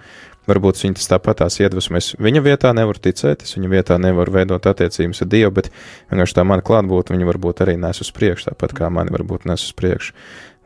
[0.47, 2.15] varbūt viņi tas tāpatās iedvesmojas.
[2.23, 5.73] Viņa vietā nevar ticēt, es viņa vietā nevaru veidot attiecības ar Dievu, bet
[6.13, 9.67] vienkārši tā mana klātbūtne, viņa varbūt arī nes uz priekšu, tāpat kā mani varbūt nes
[9.67, 10.15] uz priekšu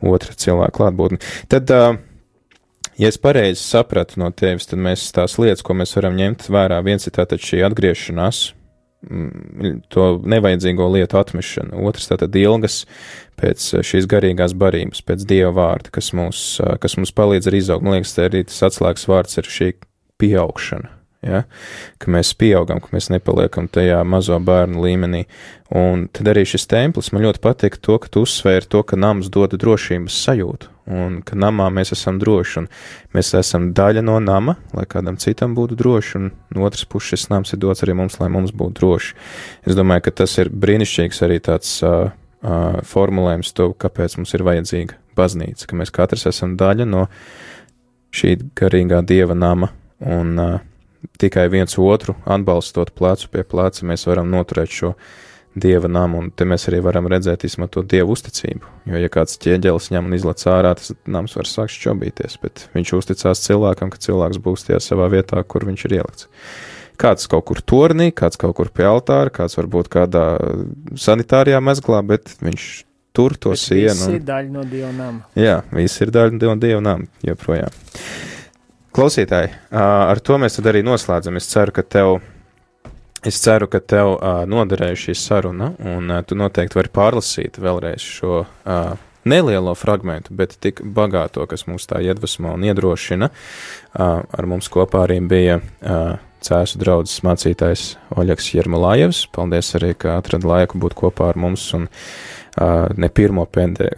[0.07, 1.19] otra cilvēka klātbūtne.
[1.51, 1.73] Tad,
[3.01, 6.81] ja es pareizi sapratu no tevis, tad mēs tās lietas, ko mēs varam ņemt vērā,
[6.85, 8.43] viens ir tātad šī atgriešanās,
[9.09, 12.83] mm, to nevajadzīgo lietu atmešana, otrs tātad ilgas
[13.41, 16.45] pēc šīs garīgās barības, pēc dieva vārda, kas mums,
[16.81, 17.85] kas mums palīdz arī izaugt.
[17.85, 19.71] Man liekas, te arī tas atslēgas vārds ir šī
[20.21, 20.97] pieaugšana.
[21.25, 21.43] Ja?
[22.01, 25.25] Ka mēs pieaugam, ka mēs nepaliekam tajā mazo bērnu līmenī.
[25.71, 29.29] Un tad arī šis templis man ļoti patīk to, ka tu uzsvēri to, ka nams
[29.31, 30.67] dod drošības sajūtu.
[30.91, 32.67] Un ka namā mēs esam droši, un
[33.15, 37.29] mēs esam daļa no nama, lai kādam citam būtu droši, un no otras puses šis
[37.31, 39.15] nams ir dots arī mums, lai mums būtu droši.
[39.63, 42.11] Es domāju, ka tas ir brīnišķīgs arī tāds uh,
[42.43, 47.07] uh, formulējums to, kāpēc mums ir vajadzīga baznīca, ka mēs katrs esam daļa no
[48.11, 49.71] šī garīgā dieva nama,
[50.03, 50.59] un uh,
[51.21, 54.95] tikai viens otru atbalstot plecu pie pleca, mēs varam noturēt šo
[55.55, 58.61] dieva namu, un te mēs arī varam redzēt to dievu uzticību.
[58.87, 62.93] Jo, ja kāds ķieģelis ņem un izlec ārā, tas nams var sākt šķobīties, bet viņš
[62.99, 66.29] uzticās cilvēkam, ka cilvēks būs tajā savā vietā, kur viņš ir ielikts.
[67.01, 70.25] Kāds kaut kur tornī, kāds kaut kur pie altāra, kāds varbūt kādā
[70.95, 72.67] sanitārijā mezglā, bet viņš
[73.11, 74.15] tur to Tas sienu.
[74.15, 75.25] ir daļa no dieva nama.
[75.35, 77.73] Jā, viss ir daļa no dieva nama joprojām.
[78.91, 81.37] Klausītāji, ar to mēs tad arī noslēdzam.
[81.39, 82.17] Es ceru, ka tev,
[83.25, 88.01] es ceru, ka tev ā, noderēja šī saruna, un ā, tu noteikti vari pārlasīt vēlreiz
[88.01, 88.81] šo ā,
[89.29, 93.29] nelielo fragmentu, bet tik bagāto, kas mūs tā iedvesmo un iedrošina.
[93.93, 96.01] Ā, Ar mums kopā arī bija ā,
[96.41, 97.83] Cēsu draugs mācītājs
[98.17, 99.27] Oļegs Jermulājevs.
[99.29, 101.85] Paldies arī, ka atrada laiku būt kopā ar mums un
[102.97, 103.91] ne pirmo, pēdē,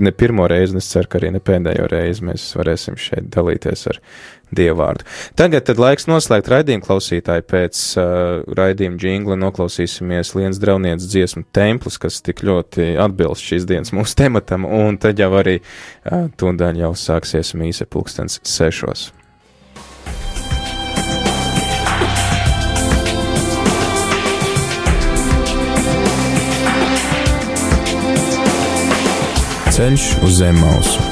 [0.00, 3.84] ne pirmo reizi, un es ceru, ka arī ne pēdējo reizi mēs varēsim šeit dalīties
[3.90, 3.98] ar
[4.52, 5.06] Dievu vārdu.
[5.38, 7.46] Tagad tad laiks noslēgt raidījumu klausītāji.
[7.48, 13.94] Pēc uh, raidījuma jingla noklausīsimies Lienas drauniecas dziesmu templis, kas tik ļoti atbilst šīs dienas
[13.96, 19.10] mūsu tematam, un tad jau arī uh, tūdaļ jau sāksies mīsa pulkstens sešos.
[29.72, 31.11] Ceļš uz zem mausu